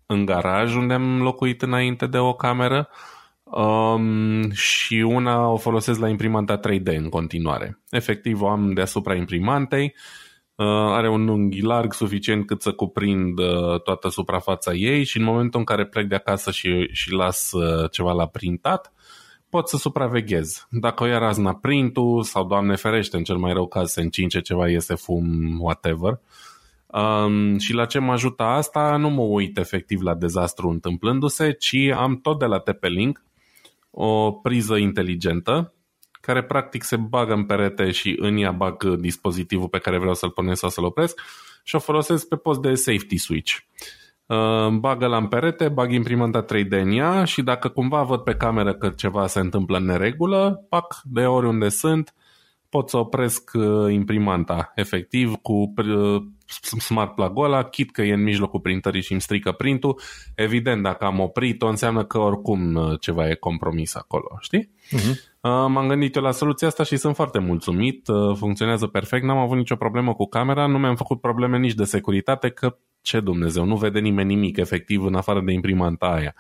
[0.07, 2.89] în garaj unde am locuit înainte de o cameră
[3.45, 7.81] um, și una o folosesc la imprimanta 3D în continuare.
[7.91, 9.95] Efectiv o am deasupra imprimantei,
[10.55, 15.25] uh, are un unghi larg suficient cât să cuprind uh, toată suprafața ei și în
[15.25, 18.93] momentul în care plec de acasă și, și las uh, ceva la printat,
[19.53, 20.67] pot să supraveghez.
[20.71, 24.41] Dacă o ia razna printul sau, Doamne ferește, în cel mai rău caz se încince
[24.41, 26.21] ceva, iese fum, whatever.
[26.87, 28.97] Um, și la ce mă ajută asta?
[28.97, 33.25] Nu mă uit efectiv la dezastru întâmplându-se, ci am tot de la TP-Link
[33.91, 35.75] o priză inteligentă
[36.21, 40.31] care practic se bagă în perete și în ea bag dispozitivul pe care vreau să-l
[40.31, 41.21] pornesc sau să-l opresc
[41.63, 43.57] și o folosesc pe post de safety switch.
[43.57, 44.02] Uh,
[44.79, 48.75] bagă la în perete, bag imprimanta 3D în ea și dacă cumva văd pe cameră
[48.75, 52.15] că ceva se întâmplă în neregulă, pac, de oriunde sunt,
[52.73, 56.23] pot să opresc uh, imprimanta efectiv cu uh,
[56.79, 60.01] smart plug ăla, chit că e în mijlocul printării și îmi strică printul,
[60.35, 64.71] evident dacă am oprit-o înseamnă că oricum uh, ceva e compromis acolo, știi?
[64.97, 65.31] Uh-huh.
[65.43, 69.77] M-am gândit eu la soluția asta și sunt foarte mulțumit, funcționează perfect, n-am avut nicio
[69.77, 73.99] problemă cu camera, nu mi-am făcut probleme nici de securitate, că ce Dumnezeu, nu vede
[73.99, 76.35] nimeni nimic efectiv în afară de imprimanta aia.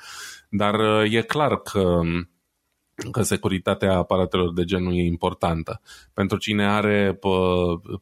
[0.49, 0.75] Dar
[1.11, 2.31] e clar că um,
[3.11, 5.81] că securitatea aparatelor de genul e importantă.
[6.15, 7.31] Pentru cine are pă,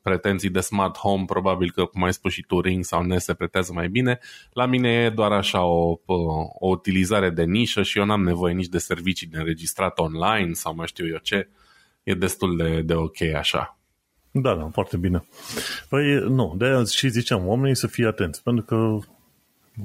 [0.02, 3.34] pretenții de smart home, probabil că, cum ai spus și tu, Ring sau Nest se
[3.34, 4.18] pretează mai bine.
[4.52, 6.12] La mine e doar așa o, pă,
[6.58, 10.74] o utilizare de nișă și eu n-am nevoie nici de servicii de înregistrat online sau
[10.74, 11.48] mai știu eu ce.
[12.02, 13.79] E destul de, de ok așa.
[14.30, 15.24] Da, da, foarte bine.
[15.88, 18.98] Păi, nu, de aia și ziceam, oamenii să fie atenți, pentru că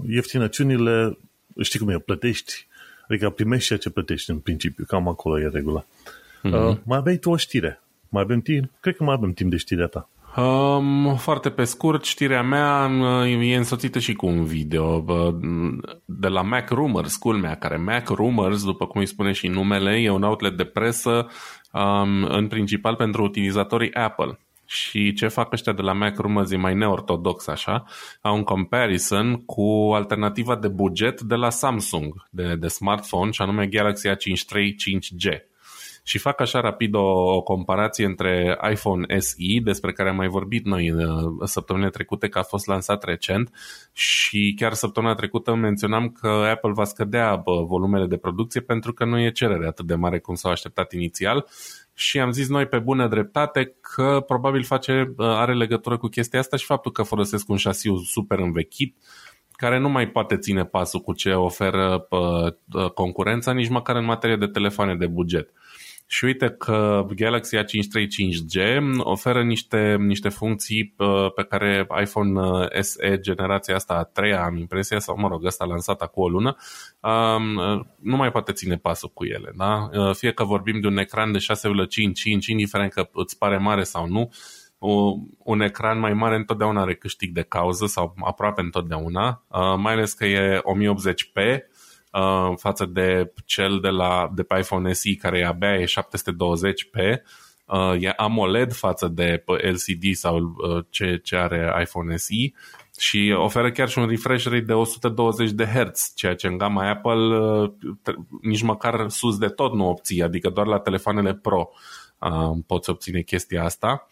[0.08, 1.18] ieftinăciunile,
[1.62, 2.68] știi cum e, plătești
[3.08, 5.86] Adică primești ceea ce plătești în principiu, cam acolo e regula.
[5.86, 6.52] Mm-hmm.
[6.52, 7.82] Uh, mai aveai tu o știre.
[8.10, 8.72] Mai avem timp?
[8.80, 10.10] Cred că mai avem timp de știrea ta.
[10.38, 12.90] Um, foarte pe scurt, știrea mea
[13.24, 15.36] uh, e însoțită și cu un video uh,
[16.06, 20.10] de la Mac Rumors, culmea, care Mac Rumors, după cum îi spune și numele, e
[20.10, 21.28] un outlet de presă
[21.72, 24.40] um, în principal pentru utilizatorii Apple.
[24.66, 27.84] Și ce fac ăștia de la Mac Rumors e mai neortodox așa,
[28.22, 33.68] au un comparison cu alternativa de buget de la Samsung, de, de smartphone, și anume
[33.68, 35.55] Galaxy A53 5G.
[36.08, 40.66] Și fac așa rapid o, o comparație între iPhone SE, despre care am mai vorbit
[40.66, 41.06] noi uh,
[41.44, 43.50] săptămâna trecute, că a fost lansat recent
[43.94, 49.20] și chiar săptămâna trecută menționam că Apple va scădea volumele de producție pentru că nu
[49.20, 51.48] e cerere atât de mare cum s-au așteptat inițial
[51.94, 56.40] și am zis noi pe bună dreptate că probabil face, uh, are legătură cu chestia
[56.40, 58.96] asta și faptul că folosesc un șasiu super învechit
[59.52, 64.06] care nu mai poate ține pasul cu ce oferă uh, uh, concurența, nici măcar în
[64.06, 65.50] materie de telefoane de buget.
[66.08, 72.68] Și uite că Galaxy A53 5G oferă niște, niște funcții uh, pe care iPhone uh,
[72.80, 76.56] SE generația asta a treia, am impresia, sau mă rog, asta lansat acum o lună,
[77.00, 79.52] um, uh, nu mai poate ține pasul cu ele.
[79.56, 79.90] Da?
[80.14, 84.32] Fie că vorbim de un ecran de 6,5 indiferent că îți pare mare sau nu,
[85.38, 89.44] un ecran mai mare întotdeauna are câștig de cauză sau aproape întotdeauna,
[89.78, 91.60] mai ales că e 1080p,
[92.16, 97.22] uh, față de cel de, la, de pe iPhone SE care abia e 720p,
[97.66, 102.54] uh, e AMOLED față de LCD sau uh, ce, ce are iPhone SE
[103.00, 106.90] și oferă chiar și un refresh rate de 120 de Hz, ceea ce în gama
[106.90, 107.72] Apple uh,
[108.42, 111.70] nici măcar sus de tot nu obții, adică doar la telefoanele Pro
[112.20, 114.08] uh, poți obține chestia asta.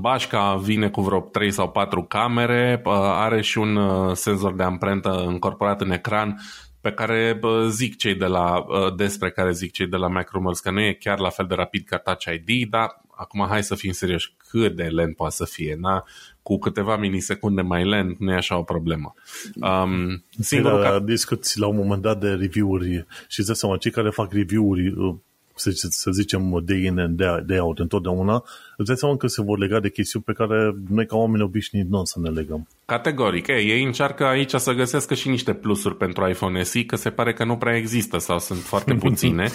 [0.00, 5.24] Bașca vine cu vreo 3 sau 4 camere, are și un uh, senzor de amprentă
[5.26, 6.40] încorporat în ecran
[6.80, 10.70] pe care zic cei de la, uh, despre care zic cei de la Macrumors că
[10.70, 13.92] nu e chiar la fel de rapid ca Touch ID, dar acum hai să fim
[13.92, 16.04] serioși, cât de lent poate să fie, na?
[16.42, 19.14] cu câteva milisecunde mai lent, nu e așa o problemă.
[19.54, 20.98] Um, singurul ca...
[20.98, 25.14] discuți la un moment dat de review-uri și îți seama, cei care fac review-uri uh,
[25.56, 28.44] să, să zicem, de in de, de out întotdeauna,
[28.76, 31.90] îți dai seama că se vor lega de chestiuni pe care noi ca oameni obișnuiți
[31.90, 32.68] nu o să ne legăm.
[32.84, 33.46] Categoric.
[33.46, 37.32] Ei, ei încearcă aici să găsească și niște plusuri pentru iPhone SE, că se pare
[37.32, 39.48] că nu prea există sau sunt foarte puține.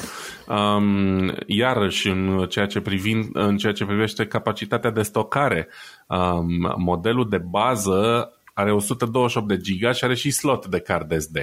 [0.47, 5.67] um, iarăși, în ceea, ce privind, în ceea ce privește capacitatea de stocare,
[6.07, 11.37] um, modelul de bază are 128 de giga și are și slot de card SD.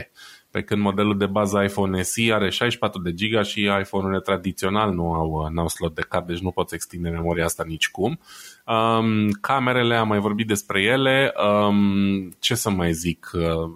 [0.51, 5.13] Pe când modelul de bază iPhone SE are 64 de giga și iPhone-urile tradițional nu
[5.13, 8.19] au, n-au slot de card, deci nu poți extinde memoria asta nicicum.
[8.67, 11.33] Um, camerele, am mai vorbit despre ele.
[11.69, 13.31] Um, ce să mai zic?
[13.35, 13.71] Uh,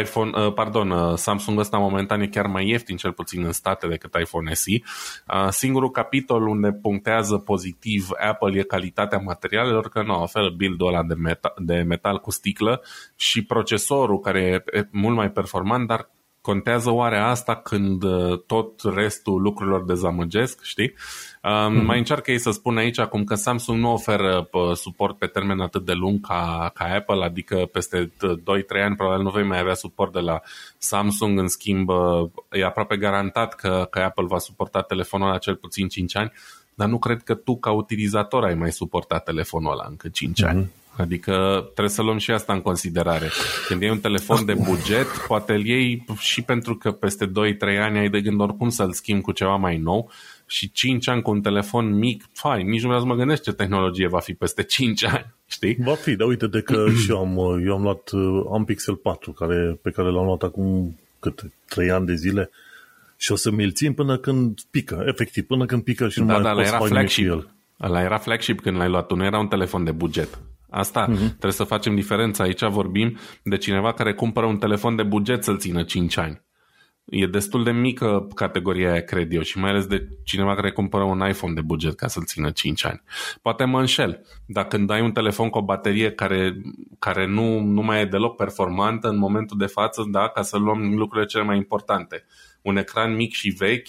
[0.00, 3.86] iPhone, uh, pardon, uh, Samsung ăsta momentan e chiar mai ieftin, cel puțin în state,
[3.86, 4.70] decât iPhone SE.
[4.72, 11.02] Uh, singurul capitol unde punctează pozitiv Apple e calitatea materialelor, că nu oferă build-ul ăla
[11.02, 12.82] de metal, de metal cu sticlă
[13.16, 16.13] și procesorul care e mult mai performant, dar
[16.44, 20.90] contează oare asta când uh, tot restul lucrurilor dezamăgesc, știi?
[20.90, 21.84] Mm-hmm.
[21.84, 25.84] Mai încearcă ei să spun aici acum că Samsung nu oferă suport pe termen atât
[25.84, 30.12] de lung ca, ca Apple, adică peste 2-3 ani probabil nu vei mai avea suport
[30.12, 30.40] de la
[30.78, 31.88] Samsung, în schimb
[32.50, 36.32] e aproape garantat că, că Apple va suporta telefonul la cel puțin 5 ani,
[36.74, 40.48] dar nu cred că tu ca utilizator ai mai suportat telefonul ăla încă 5 mm-hmm.
[40.48, 40.70] ani.
[40.96, 43.30] Adică trebuie să luăm și asta în considerare.
[43.68, 47.30] Când iei un telefon de buget, poate îl iei și pentru că peste 2-3
[47.80, 50.10] ani ai de gând oricum să-l schimbi cu ceva mai nou
[50.46, 53.52] și 5 ani cu un telefon mic, fai, nici nu vreau să mă gândesc ce
[53.52, 55.76] tehnologie va fi peste 5 ani, știi?
[55.78, 58.10] Va fi, dar uite de că și eu am, eu am luat,
[58.52, 62.50] am Pixel 4 care, pe care l-am luat acum cât 3 ani de zile
[63.16, 66.32] și o să mi-l țin până când pică, efectiv, până când pică și nu da,
[66.32, 67.26] mai da, pot era să flagship.
[67.26, 67.48] el.
[67.80, 70.38] Ăla era flagship când l-ai luat tu, nu era un telefon de buget.
[70.76, 71.28] Asta uh-huh.
[71.28, 72.44] trebuie să facem diferența.
[72.44, 76.42] Aici vorbim de cineva care cumpără un telefon de buget să-l țină 5 ani.
[77.04, 81.04] E destul de mică categoria aia, cred eu, și mai ales de cineva care cumpără
[81.04, 83.02] un iPhone de buget ca să-l țină 5 ani.
[83.42, 86.56] Poate mă înșel, dar când ai un telefon cu o baterie care,
[86.98, 90.94] care nu, nu mai e deloc performantă în momentul de față, da, ca să luăm
[90.96, 92.24] lucrurile cele mai importante.
[92.62, 93.88] Un ecran mic și vechi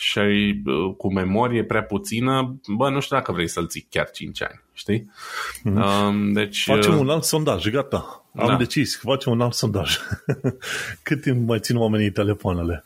[0.00, 0.62] și
[0.96, 5.10] cu memorie prea puțină, bă, nu știu dacă vrei să-l ții chiar 5 ani, știi?
[5.70, 6.32] Mm-hmm.
[6.32, 8.24] Deci, facem un alt sondaj, gata.
[8.36, 8.56] Am da.
[8.56, 9.96] decis, facem un alt sondaj.
[11.02, 12.84] Cât timp mai țin oamenii telefoanele?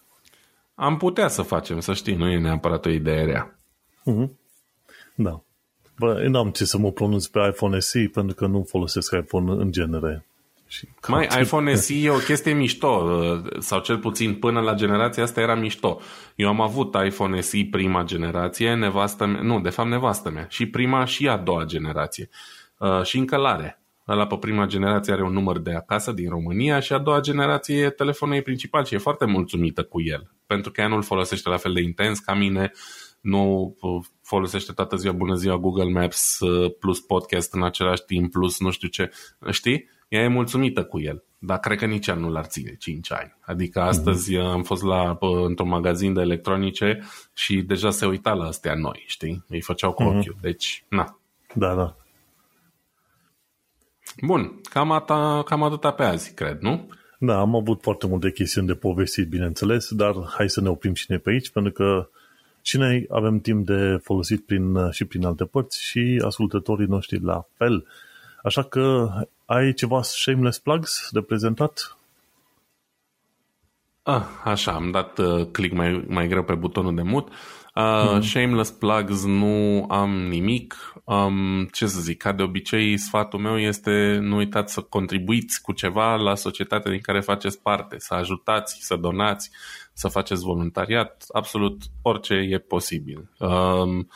[0.74, 3.58] Am putea să facem, să știi, nu e neapărat o idee rea.
[4.10, 4.30] Mm-hmm.
[5.14, 5.42] Da.
[5.98, 9.72] Bă, n-am ce să mă pronunț pe iPhone SE pentru că nu folosesc iPhone în
[9.72, 10.26] genere.
[10.74, 15.22] Și Mai, iPhone SE e o chestie mișto, uh, sau cel puțin până la generația
[15.22, 16.00] asta era mișto.
[16.34, 20.66] Eu am avut iPhone SE prima generație, nevastă mea, nu, de fapt nevastă mea, și
[20.66, 22.28] prima și a doua generație.
[22.78, 23.82] Uh, și încă l-are.
[24.08, 27.82] Ăla pe prima generație are un număr de acasă din România și a doua generație
[27.82, 30.30] e telefonul ei principal și e foarte mulțumită cu el.
[30.46, 32.72] Pentru că ea nu-l folosește la fel de intens ca mine,
[33.20, 36.38] nu uh, folosește toată ziua bună ziua Google Maps
[36.78, 39.10] plus podcast în același timp, plus nu știu ce,
[39.50, 39.92] știi?
[40.08, 43.36] Ea e mulțumită cu el, dar cred că nici ea nu l-ar ține 5 ani.
[43.40, 44.52] Adică astăzi mm-hmm.
[44.52, 47.02] am fost la, într-un magazin de electronice
[47.34, 49.44] și deja se uita la astea noi, știi?
[49.48, 50.18] Îi făceau cu mm-hmm.
[50.18, 51.18] ochiul, deci, na.
[51.54, 51.96] Da, da.
[54.22, 56.88] Bun, cam, ata, cam atâta pe azi, cred, nu?
[57.18, 61.06] Da, am avut foarte multe chestiuni de povestit, bineînțeles, dar hai să ne oprim și
[61.08, 62.08] noi pe aici, pentru că
[62.62, 67.46] și noi avem timp de folosit prin, și prin alte părți și ascultătorii noștri la
[67.56, 67.86] fel.
[68.44, 69.08] Așa că
[69.44, 71.96] ai ceva shameless plugs de prezentat?
[74.02, 77.28] Ah, așa, am dat uh, click mai, mai greu pe butonul de mut.
[77.28, 78.20] Uh, hmm.
[78.20, 80.74] Shameless plugs nu am nimic.
[81.04, 85.72] Um, ce să zic, ca de obicei, sfatul meu este nu uitați să contribuiți cu
[85.72, 89.50] ceva la societatea din care faceți parte, să ajutați, să donați,
[89.92, 93.30] să faceți voluntariat, absolut orice e posibil.
[93.38, 94.08] Um,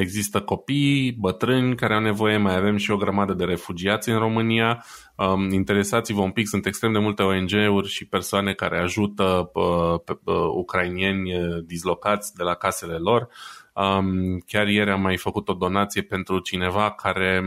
[0.00, 4.84] Există copii, bătrâni care au nevoie, mai avem și o grămadă de refugiați în România.
[5.16, 10.18] Um, interesați-vă un pic, sunt extrem de multe ONG-uri și persoane care ajută uh, pe,
[10.24, 13.28] uh, ucrainieni uh, dislocați de la casele lor.
[13.74, 17.42] Um, chiar ieri am mai făcut o donație pentru cineva care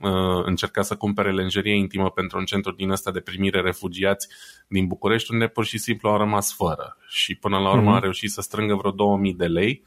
[0.00, 4.28] uh, încerca să cumpere lenjerie intimă pentru un centru din ăsta de primire refugiați
[4.68, 6.96] din București, unde pur și simplu au rămas fără.
[7.08, 7.96] Și până la urmă mm-hmm.
[7.96, 9.82] a reușit să strângă vreo 2000 de lei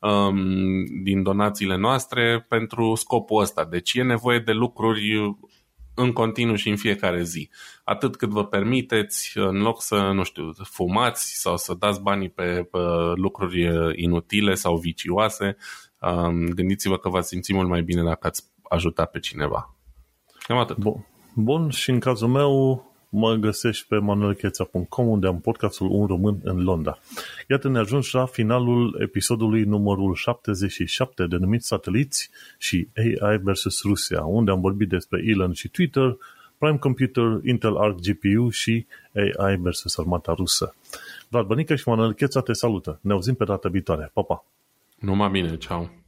[0.00, 3.64] um, din donațiile noastre pentru scopul ăsta.
[3.64, 5.36] Deci e nevoie de lucruri
[5.94, 7.50] în continuu și în fiecare zi.
[7.84, 12.68] Atât cât vă permiteți, în loc să, nu știu, fumați sau să dați banii pe,
[12.70, 12.78] pe
[13.14, 13.68] lucruri
[14.02, 15.56] inutile sau vicioase,
[16.00, 19.76] um, gândiți-vă că v-ați simți mult mai bine dacă ați ajuta pe cineva.
[20.46, 20.76] Cam atât.
[20.76, 21.06] Bun.
[21.34, 26.62] Bun, și în cazul meu, mă găsești pe manuelcheța.com unde am podcastul Un Român în
[26.62, 26.98] Londra.
[27.48, 34.50] Iată ne ajuns la finalul episodului numărul 77 denumit Sateliți și AI versus Rusia, unde
[34.50, 36.16] am vorbit despre Elon și Twitter,
[36.58, 40.74] Prime Computer, Intel Arc GPU și AI versus armata rusă.
[41.28, 42.98] Vlad Bănică și Manuel Cheța te salută.
[43.02, 44.10] Ne auzim pe data viitoare.
[44.12, 44.44] Pa, pa!
[44.98, 45.99] Numai bine, ceau!